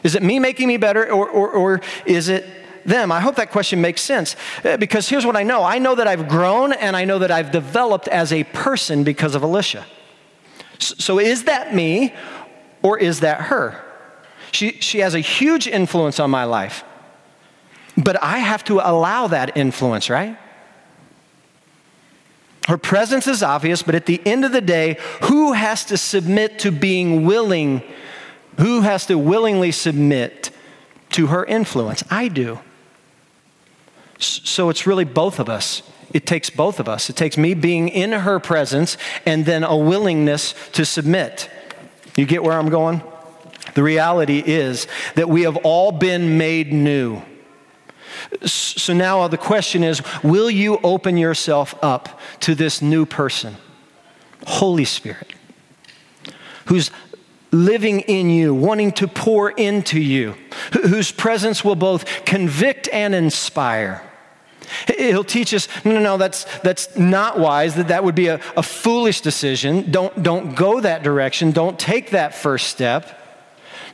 Is 0.04 0.16
it 0.16 0.24
me 0.24 0.40
making 0.40 0.68
me 0.68 0.78
better 0.78 1.12
or, 1.12 1.28
or, 1.28 1.50
or 1.52 1.82
is 2.06 2.30
it 2.30 2.46
them? 2.86 3.12
I 3.12 3.20
hope 3.20 3.36
that 3.36 3.52
question 3.52 3.82
makes 3.82 4.02
sense 4.02 4.36
uh, 4.64 4.78
because 4.78 5.10
here's 5.10 5.26
what 5.26 5.36
I 5.36 5.44
know 5.44 5.64
I 5.64 5.80
know 5.80 5.96
that 5.96 6.08
I've 6.08 6.28
grown 6.28 6.74
and 6.74 6.96
I 6.96 7.06
know 7.06 7.20
that 7.20 7.32
I've 7.32 7.52
developed 7.52 8.08
as 8.08 8.32
a 8.32 8.44
person 8.46 9.04
because 9.04 9.36
of 9.36 9.44
Alicia. 9.44 9.86
So 10.80 11.20
is 11.20 11.46
that 11.46 11.74
me 11.74 12.14
or 12.84 12.98
is 12.98 13.22
that 13.22 13.42
her? 13.42 13.84
She, 14.52 14.74
she 14.80 15.00
has 15.00 15.14
a 15.14 15.20
huge 15.20 15.68
influence 15.68 16.20
on 16.20 16.30
my 16.30 16.46
life, 16.46 16.84
but 17.98 18.22
I 18.24 18.38
have 18.38 18.64
to 18.66 18.80
allow 18.80 19.28
that 19.28 19.58
influence, 19.58 20.10
right? 20.10 20.38
Her 22.68 22.78
presence 22.78 23.28
is 23.28 23.44
obvious, 23.44 23.82
but 23.82 23.96
at 23.96 24.06
the 24.06 24.22
end 24.26 24.44
of 24.44 24.52
the 24.52 24.62
day, 24.62 24.98
who 25.24 25.54
has 25.54 25.86
to 25.86 25.98
submit 25.98 26.60
to 26.60 26.72
being 26.72 27.26
willing? 27.26 27.82
Who 28.58 28.82
has 28.82 29.06
to 29.08 29.18
willingly 29.18 29.72
submit 29.72 30.52
to 31.12 31.28
her 31.28 31.46
influence? 31.46 32.04
I 32.10 32.28
do. 32.28 32.60
So 34.20 34.70
it's 34.70 34.88
really 34.88 35.06
both 35.06 35.40
of 35.40 35.48
us. 35.48 35.84
It 36.14 36.26
takes 36.26 36.50
both 36.50 36.80
of 36.80 36.88
us. 36.88 37.10
It 37.10 37.16
takes 37.16 37.38
me 37.38 37.54
being 37.54 37.90
in 37.90 38.12
her 38.12 38.40
presence 38.40 38.98
and 39.26 39.46
then 39.46 39.64
a 39.64 39.78
willingness 39.78 40.56
to 40.74 40.86
submit. 40.86 41.50
You 42.16 42.26
get 42.26 42.44
where 42.44 42.58
I'm 42.58 42.70
going? 42.70 43.04
The 43.76 43.84
reality 43.84 44.42
is 44.44 44.88
that 45.16 45.30
we 45.30 45.44
have 45.44 45.58
all 45.58 45.92
been 45.92 46.38
made 46.38 46.74
new. 46.74 47.22
So 48.44 48.94
now 48.94 49.28
the 49.28 49.38
question 49.38 49.84
is 49.84 50.02
will 50.24 50.50
you 50.50 50.80
open 50.84 51.18
yourself 51.18 51.76
up 51.84 52.20
to 52.42 52.56
this 52.56 52.82
new 52.82 53.06
person, 53.06 53.56
Holy 54.48 54.86
Spirit, 54.86 55.34
who's 56.66 56.90
living 57.52 58.02
in 58.02 58.30
you, 58.30 58.54
wanting 58.54 58.92
to 58.94 59.08
pour 59.08 59.52
into 59.52 60.00
you, 60.00 60.36
whose 60.74 61.12
presence 61.12 61.64
will 61.64 61.76
both 61.76 62.26
convict 62.26 62.90
and 62.92 63.16
inspire? 63.16 64.04
He'll 64.98 65.24
teach 65.24 65.54
us, 65.54 65.68
no, 65.86 65.94
no, 65.94 66.00
no, 66.02 66.18
that's, 66.18 66.44
that's 66.60 66.98
not 66.98 67.40
wise, 67.40 67.76
that 67.76 67.88
that 67.88 68.04
would 68.04 68.16
be 68.16 68.28
a, 68.28 68.42
a 68.58 68.64
foolish 68.64 69.22
decision. 69.22 69.92
Don't, 69.92 70.22
don't 70.22 70.56
go 70.56 70.82
that 70.82 71.04
direction. 71.04 71.52
Don't 71.52 71.80
take 71.80 72.12
that 72.12 72.36
first 72.36 72.68
step. 72.68 73.27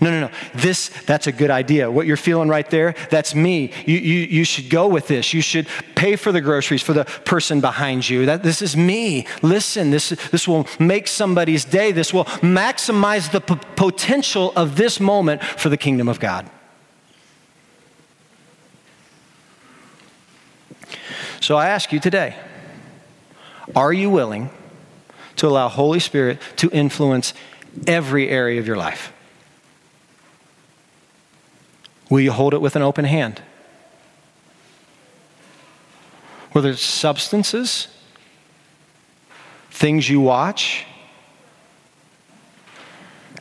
No, 0.03 0.11
no, 0.11 0.19
no. 0.27 0.29
This, 0.53 0.89
that's 1.05 1.27
a 1.27 1.31
good 1.31 1.49
idea. 1.49 1.89
What 1.89 2.05
you're 2.05 2.17
feeling 2.17 2.49
right 2.49 2.69
there, 2.69 2.93
that's 3.09 3.33
me. 3.33 3.71
You, 3.85 3.97
you, 3.97 4.19
you 4.25 4.43
should 4.43 4.69
go 4.69 4.85
with 4.85 5.07
this. 5.07 5.33
You 5.33 5.41
should 5.41 5.65
pay 5.95 6.17
for 6.17 6.33
the 6.33 6.41
groceries 6.41 6.81
for 6.81 6.91
the 6.91 7.05
person 7.05 7.61
behind 7.61 8.09
you. 8.09 8.25
That, 8.25 8.43
this 8.43 8.61
is 8.61 8.75
me. 8.75 9.25
Listen, 9.41 9.91
this, 9.91 10.09
this 10.09 10.45
will 10.45 10.67
make 10.77 11.07
somebody's 11.07 11.63
day. 11.63 11.93
This 11.93 12.13
will 12.13 12.25
maximize 12.25 13.31
the 13.31 13.39
p- 13.39 13.55
potential 13.77 14.51
of 14.57 14.75
this 14.75 14.99
moment 14.99 15.41
for 15.41 15.69
the 15.69 15.77
kingdom 15.77 16.09
of 16.09 16.19
God. 16.19 16.49
So 21.39 21.55
I 21.55 21.69
ask 21.69 21.93
you 21.93 22.01
today 22.01 22.35
are 23.73 23.93
you 23.93 24.09
willing 24.09 24.49
to 25.37 25.47
allow 25.47 25.69
Holy 25.69 26.01
Spirit 26.01 26.39
to 26.57 26.69
influence 26.71 27.33
every 27.87 28.27
area 28.27 28.59
of 28.59 28.67
your 28.67 28.75
life? 28.75 29.13
Will 32.13 32.19
you 32.19 32.31
hold 32.31 32.53
it 32.53 32.61
with 32.61 32.75
an 32.75 32.83
open 32.83 33.05
hand? 33.05 33.41
Whether 36.51 36.69
it's 36.69 36.83
substances, 36.83 37.87
things 39.71 40.07
you 40.07 40.21
watch, 40.21 40.85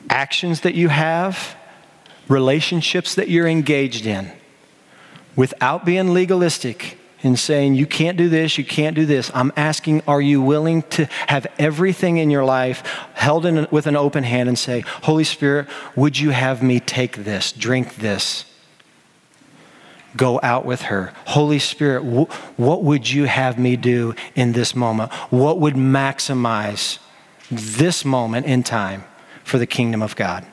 actions 0.09 0.63
that 0.63 0.75
you 0.75 0.89
have, 0.89 1.55
relationships 2.29 3.15
that 3.17 3.29
you're 3.29 3.47
engaged 3.47 4.07
in, 4.07 4.33
without 5.37 5.85
being 5.85 6.15
legalistic 6.15 6.97
and 7.23 7.39
saying, 7.39 7.75
You 7.75 7.85
can't 7.85 8.17
do 8.17 8.31
this, 8.31 8.57
you 8.57 8.65
can't 8.65 8.97
do 8.97 9.05
this. 9.05 9.31
I'm 9.35 9.53
asking, 9.55 10.01
Are 10.09 10.23
you 10.23 10.41
willing 10.41 10.81
to 10.93 11.05
have 11.27 11.47
everything 11.59 12.17
in 12.17 12.31
your 12.31 12.47
life 12.47 12.81
held 13.13 13.45
in, 13.45 13.69
with 13.71 13.87
an 13.87 13.97
open 13.97 14.25
hand 14.25 14.49
and 14.49 14.59
say, 14.59 14.81
Holy 15.03 15.25
Spirit, 15.25 15.69
would 15.95 16.19
you 16.19 16.31
have 16.31 16.63
me 16.63 16.81
take 16.81 17.17
this, 17.17 17.53
drink 17.53 17.97
this? 17.97 18.47
Go 20.17 20.41
out 20.43 20.65
with 20.65 20.83
her. 20.83 21.13
Holy 21.27 21.59
Spirit, 21.59 22.03
wh- 22.03 22.59
what 22.59 22.83
would 22.83 23.11
you 23.11 23.25
have 23.25 23.59
me 23.59 23.77
do 23.77 24.15
in 24.35 24.53
this 24.53 24.75
moment? 24.75 25.13
What 25.31 25.59
would 25.61 25.75
maximize 25.75 26.99
this 27.51 28.05
moment 28.05 28.47
in 28.47 28.63
time 28.63 29.05
for 29.45 29.59
the 29.59 29.67
kingdom 29.67 30.03
of 30.03 30.17
God? 30.17 30.47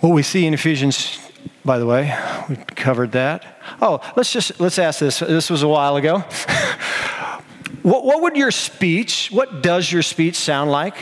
What 0.00 0.10
we 0.10 0.22
see 0.22 0.46
in 0.46 0.54
Ephesians 0.54 1.18
by 1.64 1.78
the 1.78 1.86
way. 1.86 2.16
We 2.48 2.56
covered 2.56 3.12
that. 3.12 3.60
Oh, 3.80 4.00
let's 4.16 4.32
just 4.32 4.60
let's 4.60 4.78
ask 4.78 5.00
this. 5.00 5.20
This 5.20 5.50
was 5.50 5.62
a 5.62 5.68
while 5.68 5.96
ago. 5.96 6.18
what, 7.82 8.04
what 8.04 8.22
would 8.22 8.36
your 8.36 8.50
speech, 8.50 9.28
what 9.30 9.62
does 9.62 9.90
your 9.90 10.02
speech 10.02 10.36
sound 10.36 10.70
like 10.70 10.96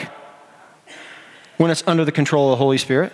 when 1.56 1.70
it's 1.70 1.82
under 1.86 2.04
the 2.04 2.12
control 2.12 2.52
of 2.52 2.58
the 2.58 2.62
Holy 2.62 2.78
Spirit? 2.78 3.12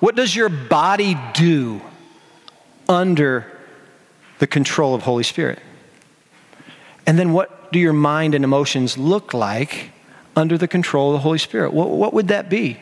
What 0.00 0.14
does 0.14 0.34
your 0.34 0.48
body 0.48 1.16
do 1.34 1.80
under 2.88 3.46
the 4.38 4.46
control 4.46 4.94
of 4.94 5.02
Holy 5.02 5.24
Spirit? 5.24 5.58
And 7.06 7.18
then 7.18 7.32
what 7.32 7.72
do 7.72 7.78
your 7.78 7.92
mind 7.92 8.34
and 8.34 8.44
emotions 8.44 8.96
look 8.96 9.34
like 9.34 9.90
under 10.36 10.56
the 10.56 10.68
control 10.68 11.10
of 11.10 11.14
the 11.14 11.20
Holy 11.20 11.38
Spirit? 11.38 11.72
What, 11.72 11.90
what 11.90 12.14
would 12.14 12.28
that 12.28 12.48
be? 12.48 12.78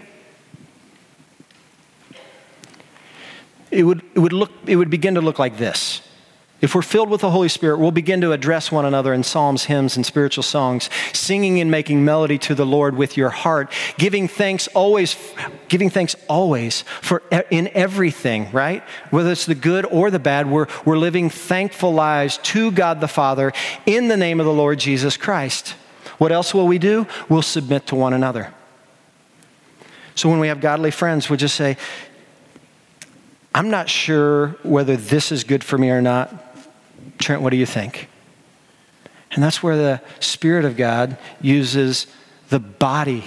it 3.70 3.82
would, 3.82 4.02
it, 4.14 4.18
would 4.18 4.32
look, 4.32 4.50
it 4.66 4.76
would 4.76 4.90
begin 4.90 5.14
to 5.14 5.20
look 5.20 5.38
like 5.38 5.58
this. 5.58 6.00
If 6.66 6.74
we're 6.74 6.82
filled 6.82 7.10
with 7.10 7.20
the 7.20 7.30
Holy 7.30 7.48
Spirit, 7.48 7.78
we'll 7.78 7.92
begin 7.92 8.20
to 8.22 8.32
address 8.32 8.72
one 8.72 8.84
another 8.84 9.14
in 9.14 9.22
psalms, 9.22 9.66
hymns, 9.66 9.94
and 9.94 10.04
spiritual 10.04 10.42
songs, 10.42 10.90
singing 11.12 11.60
and 11.60 11.70
making 11.70 12.04
melody 12.04 12.38
to 12.38 12.56
the 12.56 12.66
Lord 12.66 12.96
with 12.96 13.16
your 13.16 13.30
heart, 13.30 13.72
giving 13.98 14.26
thanks 14.26 14.66
always, 14.74 15.16
giving 15.68 15.90
thanks 15.90 16.16
always 16.28 16.82
for 17.02 17.22
in 17.50 17.68
everything, 17.68 18.50
right? 18.50 18.82
Whether 19.10 19.30
it's 19.30 19.46
the 19.46 19.54
good 19.54 19.86
or 19.86 20.10
the 20.10 20.18
bad, 20.18 20.50
we're, 20.50 20.66
we're 20.84 20.98
living 20.98 21.30
thankful 21.30 21.94
lives 21.94 22.38
to 22.38 22.72
God 22.72 23.00
the 23.00 23.06
Father 23.06 23.52
in 23.86 24.08
the 24.08 24.16
name 24.16 24.40
of 24.40 24.46
the 24.46 24.52
Lord 24.52 24.80
Jesus 24.80 25.16
Christ. 25.16 25.76
What 26.18 26.32
else 26.32 26.52
will 26.52 26.66
we 26.66 26.78
do? 26.80 27.06
We'll 27.28 27.42
submit 27.42 27.86
to 27.86 27.94
one 27.94 28.12
another. 28.12 28.52
So 30.16 30.28
when 30.28 30.40
we 30.40 30.48
have 30.48 30.60
godly 30.60 30.90
friends, 30.90 31.30
we'll 31.30 31.36
just 31.36 31.54
say, 31.54 31.76
I'm 33.54 33.70
not 33.70 33.88
sure 33.88 34.48
whether 34.64 34.96
this 34.96 35.30
is 35.30 35.44
good 35.44 35.62
for 35.62 35.78
me 35.78 35.90
or 35.90 36.02
not. 36.02 36.42
Trent, 37.18 37.42
what 37.42 37.50
do 37.50 37.56
you 37.56 37.66
think? 37.66 38.08
And 39.32 39.42
that's 39.42 39.62
where 39.62 39.76
the 39.76 40.00
Spirit 40.20 40.64
of 40.64 40.76
God 40.76 41.18
uses 41.40 42.06
the 42.48 42.58
body 42.60 43.24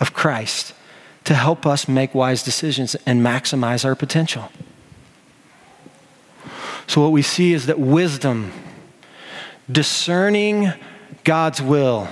of 0.00 0.14
Christ 0.14 0.74
to 1.24 1.34
help 1.34 1.66
us 1.66 1.88
make 1.88 2.14
wise 2.14 2.42
decisions 2.42 2.94
and 3.06 3.22
maximize 3.22 3.84
our 3.84 3.94
potential. 3.94 4.50
So, 6.86 7.00
what 7.00 7.12
we 7.12 7.22
see 7.22 7.54
is 7.54 7.66
that 7.66 7.78
wisdom, 7.78 8.52
discerning 9.70 10.72
God's 11.24 11.62
will, 11.62 12.08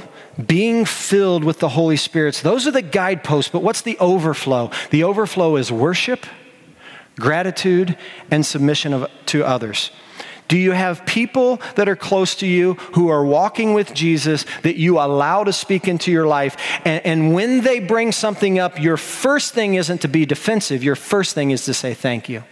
being 0.47 0.87
filled 0.87 1.45
with 1.45 1.59
the 1.59 1.71
Holy 1.71 1.97
Spirit, 1.97 2.41
those 2.43 2.67
are 2.67 2.71
the 2.71 2.81
guideposts, 2.81 3.51
but 3.51 3.63
what's 3.63 3.83
the 3.83 3.99
overflow? 3.99 4.71
The 4.91 5.05
overflow 5.05 5.57
is 5.57 5.71
worship 5.71 6.25
gratitude, 7.19 7.97
and 8.31 8.45
submission 8.45 8.93
of, 8.93 9.11
to 9.27 9.45
others? 9.45 9.91
Do 10.53 10.59
you 10.59 10.73
have 10.73 11.07
people 11.07 11.63
that 11.77 11.89
are 11.89 11.97
close 11.97 12.35
to 12.35 12.47
you 12.47 12.75
who 12.93 13.09
are 13.09 13.25
walking 13.25 13.73
with 13.73 13.95
Jesus 13.95 14.45
that 14.65 14.77
you 14.77 14.99
allow 14.99 15.45
to 15.45 15.51
speak 15.51 15.89
into 15.89 16.13
your 16.13 16.27
life? 16.27 16.59
And, 16.85 17.07
and, 17.07 17.33
when 17.33 17.63
they 17.63 17.81
bring 17.81 18.13
something 18.13 18.59
up, 18.59 18.79
your 18.79 18.99
first 18.99 19.55
thing 19.55 19.77
isn't 19.77 20.03
to 20.03 20.09
be 20.09 20.27
defensive, 20.27 20.85
your 20.85 20.95
first 20.95 21.35
thing 21.35 21.53
is 21.53 21.65
to 21.65 21.73
say 21.73 21.95
thank 21.95 22.29
you. 22.29 22.45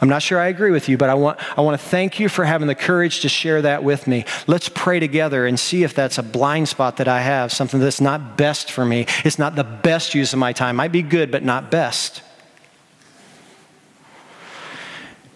I'm 0.00 0.08
not 0.08 0.22
sure 0.22 0.40
I 0.40 0.46
agree 0.46 0.70
with 0.70 0.88
you, 0.88 0.96
but 0.96 1.10
I 1.10 1.14
want, 1.14 1.38
I 1.58 1.60
want 1.60 1.78
to 1.78 1.86
thank 1.86 2.18
you 2.18 2.30
for 2.30 2.42
having 2.42 2.68
the 2.68 2.74
courage 2.74 3.20
to 3.20 3.28
share 3.28 3.60
that 3.60 3.84
with 3.84 4.06
me. 4.06 4.24
Let's 4.46 4.70
pray 4.70 4.98
together 4.98 5.44
and 5.44 5.60
see 5.60 5.82
if 5.82 5.92
that's 5.92 6.16
a 6.16 6.22
blind 6.22 6.70
spot 6.70 6.96
that 6.96 7.06
I 7.06 7.20
have, 7.20 7.52
something 7.52 7.80
that's 7.80 8.00
not 8.00 8.38
best 8.38 8.72
for 8.72 8.86
me. 8.86 9.04
It's 9.26 9.38
not 9.38 9.56
the 9.56 9.64
best 9.64 10.14
use 10.14 10.32
of 10.32 10.38
my 10.38 10.54
time. 10.54 10.76
Might 10.76 10.90
be 10.90 11.02
good, 11.02 11.30
but 11.30 11.44
not 11.44 11.70
best. 11.70 12.22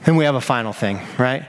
Then 0.07 0.15
we 0.15 0.25
have 0.25 0.37
a 0.37 0.41
final 0.41 0.73
thing, 0.73 1.01
right? 1.19 1.45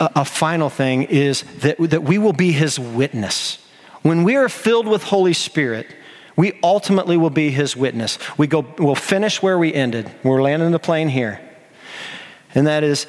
A, 0.00 0.10
a, 0.16 0.24
final 0.24 0.70
thing 0.70 1.02
is 1.02 1.42
that, 1.58 1.76
that 1.90 2.04
we 2.04 2.18
will 2.18 2.32
be 2.32 2.52
his 2.52 2.78
witness. 2.78 3.58
When 4.02 4.22
we 4.22 4.36
are 4.36 4.48
filled 4.48 4.86
with 4.86 5.02
Holy 5.02 5.32
Spirit, 5.32 5.88
we 6.36 6.58
ultimately 6.62 7.16
will 7.16 7.30
be 7.30 7.50
his 7.50 7.76
witness. 7.76 8.18
We 8.38 8.46
go, 8.46 8.64
we'll 8.78 8.94
finish 8.94 9.42
where 9.42 9.58
we 9.58 9.74
ended. 9.74 10.08
We're 10.22 10.40
landing 10.40 10.70
the 10.70 10.78
plane 10.78 11.08
here. 11.08 11.40
and 12.54 12.68
that 12.68 12.84
is 12.84 13.08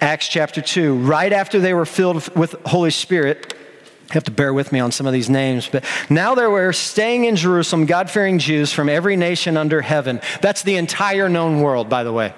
Acts 0.00 0.28
chapter 0.28 0.62
2. 0.62 0.96
Right 0.96 1.32
after 1.32 1.60
they 1.60 1.74
were 1.74 1.86
filled 1.86 2.34
with 2.34 2.52
Holy 2.64 2.90
Spirit, 2.90 3.52
you 3.52 4.14
have 4.14 4.24
to 4.24 4.30
bear 4.30 4.54
with 4.54 4.72
me 4.72 4.80
on 4.80 4.92
some 4.92 5.06
of 5.06 5.12
these 5.12 5.28
names, 5.28 5.68
but 5.70 5.84
now 6.08 6.34
there 6.34 6.50
were 6.50 6.72
staying 6.72 7.26
in 7.26 7.36
Jerusalem 7.36 7.84
God 7.84 8.10
fearing 8.10 8.38
Jews 8.38 8.72
from 8.72 8.88
every 8.88 9.16
nation 9.16 9.58
under 9.58 9.82
heaven. 9.82 10.22
That's 10.40 10.62
the 10.62 10.76
entire 10.76 11.28
known 11.28 11.60
world, 11.60 11.90
by 11.90 12.02
the 12.02 12.12
way. 12.14 12.32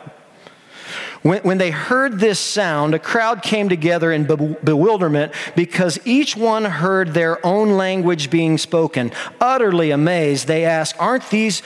When, 1.24 1.40
when 1.40 1.56
they 1.56 1.70
heard 1.70 2.20
this 2.20 2.38
sound, 2.38 2.94
a 2.94 2.98
crowd 2.98 3.42
came 3.42 3.70
together 3.70 4.12
in 4.12 4.24
be- 4.24 4.56
bewilderment 4.62 5.32
because 5.56 5.98
each 6.04 6.36
one 6.36 6.66
heard 6.66 7.14
their 7.14 7.44
own 7.44 7.78
language 7.78 8.28
being 8.28 8.58
spoken. 8.58 9.10
Utterly 9.40 9.90
amazed, 9.90 10.46
they 10.46 10.66
asked, 10.66 10.96
Aren't 11.00 11.30
these 11.30 11.62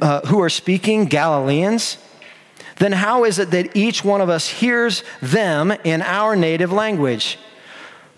uh, 0.00 0.22
who 0.22 0.40
are 0.40 0.48
speaking 0.48 1.04
Galileans? 1.04 1.98
Then 2.76 2.92
how 2.92 3.24
is 3.24 3.38
it 3.38 3.50
that 3.50 3.76
each 3.76 4.04
one 4.04 4.22
of 4.22 4.30
us 4.30 4.48
hears 4.48 5.04
them 5.20 5.70
in 5.84 6.00
our 6.00 6.34
native 6.34 6.72
language? 6.72 7.38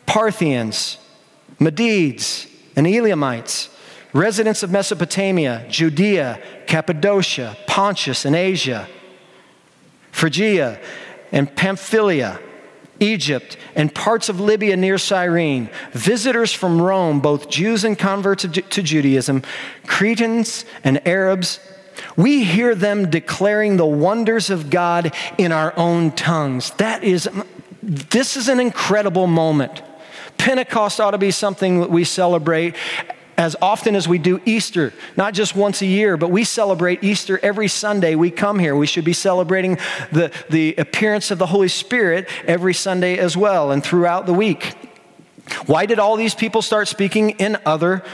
Parthians, 0.06 0.98
Medes, 1.58 2.46
and 2.76 2.86
Elamites, 2.86 3.70
residents 4.12 4.62
of 4.62 4.70
Mesopotamia, 4.70 5.66
Judea, 5.68 6.40
Cappadocia, 6.68 7.56
Pontus, 7.66 8.24
and 8.24 8.36
Asia 8.36 8.86
Phrygia 10.12 10.80
and 11.32 11.54
Pamphylia, 11.54 12.40
Egypt, 12.98 13.56
and 13.74 13.94
parts 13.94 14.28
of 14.28 14.40
Libya 14.40 14.76
near 14.76 14.98
Cyrene, 14.98 15.70
visitors 15.92 16.52
from 16.52 16.80
Rome, 16.80 17.20
both 17.20 17.48
Jews 17.48 17.84
and 17.84 17.98
converts 17.98 18.42
to 18.42 18.82
Judaism, 18.82 19.42
Cretans 19.86 20.64
and 20.84 21.06
Arabs. 21.06 21.60
We 22.16 22.44
hear 22.44 22.74
them 22.74 23.10
declaring 23.10 23.76
the 23.76 23.86
wonders 23.86 24.50
of 24.50 24.70
God 24.70 25.14
in 25.38 25.52
our 25.52 25.72
own 25.78 26.12
tongues. 26.12 26.72
That 26.72 27.04
is, 27.04 27.28
this 27.82 28.36
is 28.36 28.48
an 28.48 28.60
incredible 28.60 29.26
moment. 29.26 29.82
Pentecost 30.36 31.00
ought 31.00 31.10
to 31.10 31.18
be 31.18 31.30
something 31.30 31.80
that 31.80 31.90
we 31.90 32.04
celebrate 32.04 32.74
as 33.40 33.56
often 33.62 33.96
as 33.96 34.06
we 34.06 34.18
do 34.18 34.38
Easter, 34.44 34.92
not 35.16 35.32
just 35.32 35.56
once 35.56 35.80
a 35.80 35.86
year, 35.86 36.18
but 36.18 36.30
we 36.30 36.44
celebrate 36.44 37.02
Easter 37.02 37.40
every 37.42 37.68
Sunday 37.68 38.14
we 38.14 38.30
come 38.30 38.58
here. 38.58 38.76
We 38.76 38.86
should 38.86 39.06
be 39.06 39.14
celebrating 39.14 39.78
the, 40.12 40.30
the 40.50 40.74
appearance 40.76 41.30
of 41.30 41.38
the 41.38 41.46
Holy 41.46 41.68
Spirit 41.68 42.28
every 42.46 42.74
Sunday 42.74 43.16
as 43.16 43.38
well 43.38 43.70
and 43.70 43.82
throughout 43.82 44.26
the 44.26 44.34
week. 44.34 44.74
Why 45.64 45.86
did 45.86 45.98
all 45.98 46.16
these 46.16 46.34
people 46.34 46.60
start 46.60 46.86
speaking 46.86 47.30
in 47.30 47.56
other 47.64 48.04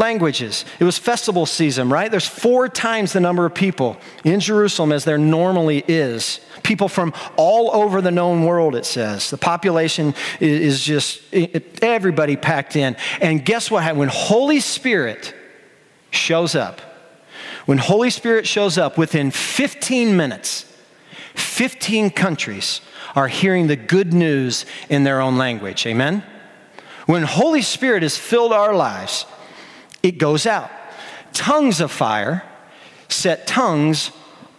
languages. 0.00 0.64
It 0.80 0.84
was 0.84 0.98
festival 0.98 1.46
season, 1.46 1.90
right? 1.90 2.10
There's 2.10 2.26
four 2.26 2.68
times 2.68 3.12
the 3.12 3.20
number 3.20 3.46
of 3.46 3.54
people 3.54 3.98
in 4.24 4.40
Jerusalem 4.40 4.90
as 4.90 5.04
there 5.04 5.18
normally 5.18 5.84
is. 5.86 6.40
People 6.64 6.88
from 6.88 7.12
all 7.36 7.70
over 7.72 8.00
the 8.00 8.10
known 8.10 8.44
world, 8.44 8.74
it 8.74 8.86
says. 8.86 9.30
The 9.30 9.36
population 9.36 10.14
is 10.40 10.82
just 10.82 11.22
everybody 11.82 12.36
packed 12.36 12.74
in. 12.74 12.96
And 13.20 13.44
guess 13.44 13.70
what? 13.70 13.82
happened? 13.82 14.00
When 14.00 14.08
Holy 14.08 14.60
Spirit 14.60 15.34
shows 16.10 16.54
up, 16.54 16.80
when 17.66 17.78
Holy 17.78 18.10
Spirit 18.10 18.48
shows 18.48 18.78
up 18.78 18.98
within 18.98 19.30
15 19.30 20.16
minutes, 20.16 20.64
15 21.34 22.10
countries 22.10 22.80
are 23.14 23.28
hearing 23.28 23.66
the 23.66 23.76
good 23.76 24.12
news 24.12 24.64
in 24.88 25.04
their 25.04 25.20
own 25.20 25.36
language. 25.36 25.86
Amen? 25.86 26.24
When 27.06 27.22
Holy 27.22 27.62
Spirit 27.62 28.02
has 28.02 28.16
filled 28.16 28.52
our 28.52 28.74
lives, 28.74 29.26
it 30.02 30.18
goes 30.18 30.46
out. 30.46 30.70
Tongues 31.32 31.80
of 31.80 31.90
fire 31.90 32.42
set 33.08 33.46
tongues 33.46 34.10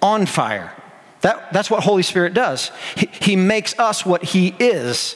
on 0.02 0.26
fire. 0.26 0.74
That, 1.22 1.54
that's 1.54 1.70
what 1.70 1.84
Holy 1.84 2.04
Spirit 2.04 2.34
does. 2.34 2.72
He, 2.96 3.08
he 3.22 3.36
makes 3.36 3.78
us 3.80 4.06
what 4.06 4.24
He 4.24 4.56
is. 4.60 5.16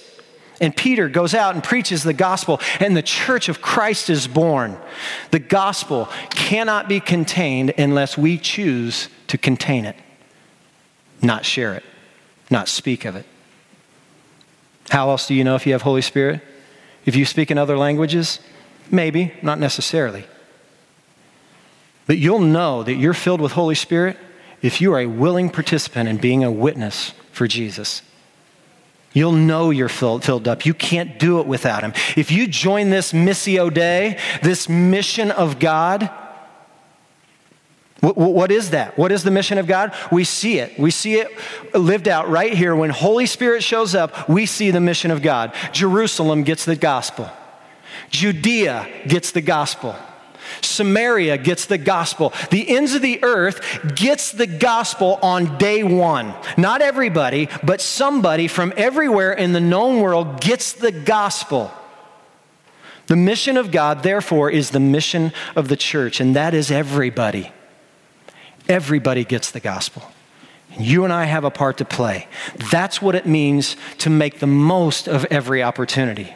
And 0.61 0.75
Peter 0.75 1.09
goes 1.09 1.33
out 1.33 1.53
and 1.53 1.63
preaches 1.63 2.03
the 2.03 2.13
gospel, 2.13 2.61
and 2.79 2.95
the 2.95 3.01
church 3.01 3.49
of 3.49 3.61
Christ 3.61 4.09
is 4.09 4.27
born. 4.27 4.77
The 5.31 5.39
gospel 5.39 6.07
cannot 6.29 6.87
be 6.87 7.01
contained 7.01 7.73
unless 7.77 8.17
we 8.17 8.37
choose 8.37 9.09
to 9.27 9.37
contain 9.37 9.83
it, 9.85 9.97
not 11.21 11.43
share 11.43 11.73
it, 11.73 11.83
not 12.49 12.69
speak 12.69 13.03
of 13.03 13.17
it. 13.17 13.25
How 14.89 15.09
else 15.09 15.27
do 15.27 15.33
you 15.33 15.43
know 15.43 15.55
if 15.55 15.65
you 15.65 15.73
have 15.73 15.81
Holy 15.81 16.01
Spirit? 16.01 16.41
If 17.05 17.15
you 17.15 17.25
speak 17.25 17.51
in 17.51 17.57
other 17.57 17.77
languages, 17.77 18.39
Maybe, 18.91 19.33
not 19.41 19.59
necessarily. 19.59 20.25
But 22.07 22.17
you'll 22.17 22.39
know 22.39 22.83
that 22.83 22.95
you're 22.95 23.13
filled 23.13 23.41
with 23.41 23.53
Holy 23.53 23.75
Spirit 23.75 24.17
if 24.61 24.81
you 24.81 24.93
are 24.93 24.99
a 24.99 25.07
willing 25.07 25.49
participant 25.49 26.09
in 26.09 26.17
being 26.17 26.43
a 26.43 26.51
witness 26.51 27.13
for 27.31 27.47
Jesus. 27.47 28.01
You'll 29.13 29.31
know 29.31 29.69
you're 29.69 29.89
filled, 29.89 30.23
filled 30.23 30.47
up. 30.47 30.65
You 30.65 30.73
can't 30.73 31.17
do 31.17 31.39
it 31.39 31.47
without 31.47 31.83
Him. 31.83 31.93
If 32.17 32.31
you 32.31 32.47
join 32.47 32.89
this 32.89 33.13
Missio 33.13 33.73
Dei, 33.73 34.19
this 34.43 34.67
mission 34.67 35.31
of 35.31 35.57
God, 35.57 36.09
what 38.01 38.51
is 38.51 38.71
that? 38.71 38.97
What 38.97 39.11
is 39.11 39.23
the 39.23 39.31
mission 39.31 39.57
of 39.57 39.67
God? 39.67 39.95
We 40.11 40.25
see 40.25 40.59
it. 40.59 40.77
We 40.77 40.91
see 40.91 41.15
it 41.15 41.29
lived 41.73 42.07
out 42.07 42.29
right 42.29 42.53
here. 42.53 42.75
When 42.75 42.89
Holy 42.89 43.25
Spirit 43.25 43.63
shows 43.63 43.95
up, 43.95 44.27
we 44.29 44.45
see 44.45 44.69
the 44.69 44.81
mission 44.81 45.11
of 45.11 45.21
God. 45.21 45.53
Jerusalem 45.71 46.43
gets 46.43 46.65
the 46.65 46.75
gospel. 46.75 47.31
Judea 48.09 48.87
gets 49.07 49.31
the 49.31 49.41
gospel. 49.41 49.95
Samaria 50.61 51.37
gets 51.37 51.65
the 51.65 51.77
gospel. 51.77 52.33
The 52.51 52.69
ends 52.75 52.93
of 52.93 53.01
the 53.01 53.23
earth 53.23 53.95
gets 53.95 54.31
the 54.31 54.47
gospel 54.47 55.19
on 55.21 55.57
day 55.57 55.83
one. 55.83 56.33
Not 56.57 56.81
everybody, 56.81 57.49
but 57.63 57.81
somebody 57.81 58.47
from 58.47 58.73
everywhere 58.77 59.33
in 59.33 59.53
the 59.53 59.59
known 59.59 60.01
world 60.01 60.41
gets 60.41 60.73
the 60.73 60.91
gospel. 60.91 61.71
The 63.07 63.15
mission 63.15 63.57
of 63.57 63.71
God, 63.71 64.03
therefore, 64.03 64.49
is 64.49 64.71
the 64.71 64.79
mission 64.79 65.31
of 65.55 65.67
the 65.67 65.77
church, 65.77 66.19
and 66.19 66.35
that 66.35 66.53
is 66.53 66.71
everybody. 66.71 67.51
Everybody 68.67 69.23
gets 69.23 69.51
the 69.51 69.59
gospel. 69.59 70.11
You 70.77 71.03
and 71.03 71.13
I 71.13 71.25
have 71.25 71.43
a 71.43 71.51
part 71.51 71.77
to 71.77 71.85
play. 71.85 72.27
That's 72.71 73.01
what 73.01 73.15
it 73.15 73.25
means 73.25 73.77
to 73.99 74.09
make 74.09 74.39
the 74.39 74.47
most 74.47 75.07
of 75.07 75.25
every 75.25 75.61
opportunity. 75.61 76.33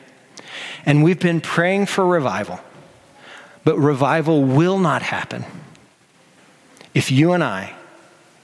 And 0.85 1.03
we've 1.03 1.19
been 1.19 1.41
praying 1.41 1.87
for 1.87 2.05
revival. 2.05 2.59
But 3.63 3.77
revival 3.77 4.43
will 4.43 4.79
not 4.79 5.01
happen 5.01 5.45
if 6.93 7.11
you 7.11 7.33
and 7.33 7.43
I, 7.43 7.75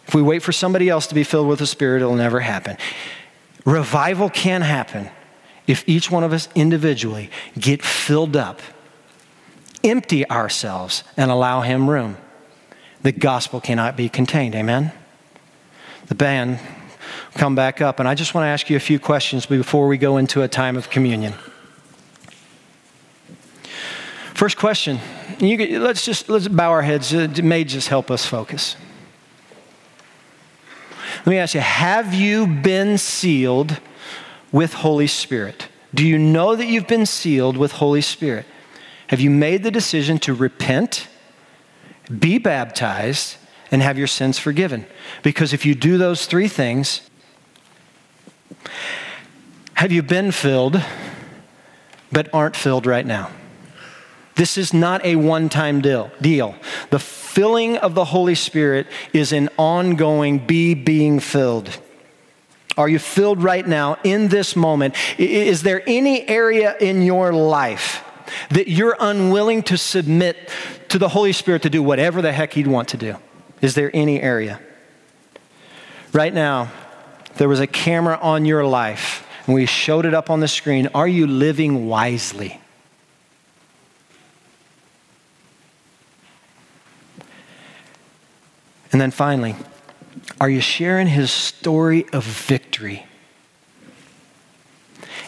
if 0.07 0.13
we 0.13 0.21
wait 0.21 0.43
for 0.43 0.51
somebody 0.51 0.87
else 0.87 1.07
to 1.07 1.15
be 1.15 1.23
filled 1.23 1.47
with 1.47 1.59
the 1.59 1.67
Spirit, 1.67 2.01
it'll 2.01 2.15
never 2.15 2.39
happen. 2.39 2.77
Revival 3.65 4.29
can 4.29 4.61
happen 4.61 5.09
if 5.67 5.87
each 5.89 6.11
one 6.11 6.23
of 6.23 6.31
us 6.31 6.47
individually 6.53 7.31
get 7.59 7.83
filled 7.83 8.35
up, 8.35 8.61
empty 9.83 10.29
ourselves, 10.29 11.03
and 11.17 11.31
allow 11.31 11.61
Him 11.61 11.89
room. 11.89 12.17
The 13.01 13.11
gospel 13.11 13.59
cannot 13.59 13.97
be 13.97 14.09
contained. 14.09 14.53
Amen? 14.55 14.91
The 16.07 16.15
band 16.15 16.59
come 17.33 17.55
back 17.55 17.81
up, 17.81 17.99
and 17.99 18.07
I 18.07 18.13
just 18.13 18.35
want 18.35 18.45
to 18.45 18.49
ask 18.49 18.69
you 18.69 18.77
a 18.77 18.79
few 18.79 18.99
questions 18.99 19.47
before 19.47 19.87
we 19.87 19.97
go 19.97 20.17
into 20.17 20.43
a 20.43 20.47
time 20.47 20.77
of 20.77 20.89
communion. 20.89 21.33
First 24.35 24.57
question. 24.57 24.99
Let's 25.39 26.03
just 26.03 26.27
let's 26.27 26.49
bow 26.49 26.69
our 26.69 26.81
heads. 26.81 27.13
It 27.13 27.41
may 27.41 27.63
just 27.63 27.87
help 27.87 28.11
us 28.11 28.25
focus. 28.25 28.75
Let 31.19 31.27
me 31.27 31.37
ask 31.37 31.55
you: 31.55 31.61
Have 31.61 32.13
you 32.13 32.45
been 32.45 32.97
sealed 32.97 33.79
with 34.51 34.73
Holy 34.73 35.07
Spirit? 35.07 35.69
Do 35.93 36.05
you 36.05 36.17
know 36.17 36.53
that 36.57 36.65
you've 36.65 36.85
been 36.85 37.05
sealed 37.05 37.55
with 37.55 37.71
Holy 37.71 38.01
Spirit? 38.01 38.45
Have 39.07 39.21
you 39.21 39.29
made 39.29 39.63
the 39.63 39.71
decision 39.71 40.19
to 40.19 40.33
repent, 40.33 41.07
be 42.19 42.37
baptized, 42.37 43.37
and 43.71 43.81
have 43.81 43.97
your 43.97 44.07
sins 44.07 44.37
forgiven? 44.37 44.85
Because 45.23 45.53
if 45.53 45.65
you 45.65 45.75
do 45.75 45.97
those 45.97 46.25
three 46.25 46.49
things, 46.49 47.09
have 49.75 49.93
you 49.93 50.03
been 50.03 50.33
filled 50.33 50.83
but 52.11 52.27
aren't 52.33 52.57
filled 52.57 52.85
right 52.85 53.05
now? 53.05 53.31
This 54.35 54.57
is 54.57 54.73
not 54.73 55.03
a 55.05 55.15
one 55.15 55.49
time 55.49 55.81
deal, 55.81 56.11
deal. 56.21 56.55
The 56.89 56.99
filling 56.99 57.77
of 57.77 57.95
the 57.95 58.05
Holy 58.05 58.35
Spirit 58.35 58.87
is 59.13 59.31
an 59.31 59.49
ongoing 59.57 60.39
be 60.39 60.73
being 60.73 61.19
filled. 61.19 61.69
Are 62.77 62.89
you 62.89 62.99
filled 62.99 63.41
right 63.41 63.65
now 63.65 63.97
in 64.03 64.27
this 64.27 64.55
moment? 64.55 64.95
Is 65.17 65.63
there 65.63 65.81
any 65.87 66.27
area 66.27 66.75
in 66.77 67.01
your 67.01 67.31
life 67.31 68.03
that 68.49 68.67
you're 68.67 68.97
unwilling 68.99 69.63
to 69.63 69.77
submit 69.77 70.49
to 70.89 70.99
the 70.99 71.07
Holy 71.07 71.31
Spirit 71.31 71.61
to 71.61 71.69
do 71.69 71.81
whatever 71.81 72.21
the 72.21 72.33
heck 72.33 72.53
He'd 72.53 72.67
want 72.67 72.89
to 72.89 72.97
do? 72.97 73.15
Is 73.61 73.75
there 73.75 73.89
any 73.93 74.21
area? 74.21 74.59
Right 76.11 76.33
now, 76.33 76.71
there 77.37 77.47
was 77.47 77.61
a 77.61 77.67
camera 77.67 78.19
on 78.21 78.43
your 78.43 78.65
life 78.65 79.25
and 79.45 79.55
we 79.55 79.65
showed 79.65 80.05
it 80.05 80.13
up 80.13 80.29
on 80.29 80.41
the 80.41 80.47
screen. 80.47 80.89
Are 80.93 81.07
you 81.07 81.27
living 81.27 81.87
wisely? 81.87 82.59
And 88.95 89.01
then 89.01 89.11
finally, 89.11 89.57
are 90.39 90.49
you 90.49 90.61
sharing 90.61 91.07
his 91.07 91.29
story 91.29 92.05
of 92.13 92.23
victory 92.23 93.05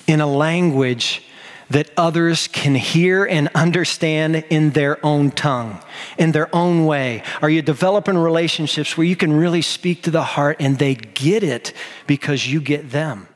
in 0.08 0.21
a 0.21 0.25
language 0.25 1.21
that 1.69 1.91
others 1.97 2.47
can 2.47 2.75
hear 2.75 3.25
and 3.25 3.49
understand 3.53 4.38
in 4.49 4.69
their 4.69 5.06
own 5.06 5.32
tongue, 5.32 5.84
in 6.17 6.32
their 6.32 6.47
own 6.56 6.86
way? 6.86 7.23
Are 7.41 7.49
you 7.49 7.62
developing 7.62 8.17
relationships 8.17 8.97
where 8.97 9.06
you 9.06 9.17
can 9.17 9.34
really 9.34 9.62
speak 9.62 10.03
to 10.03 10.12
the 10.12 10.23
heart 10.23 10.56
and 10.62 10.80
they 10.80 10.95
get 10.95 11.43
it 11.43 11.73
because 12.08 12.47
you 12.47 12.62
get 12.62 12.91
them? 12.91 13.27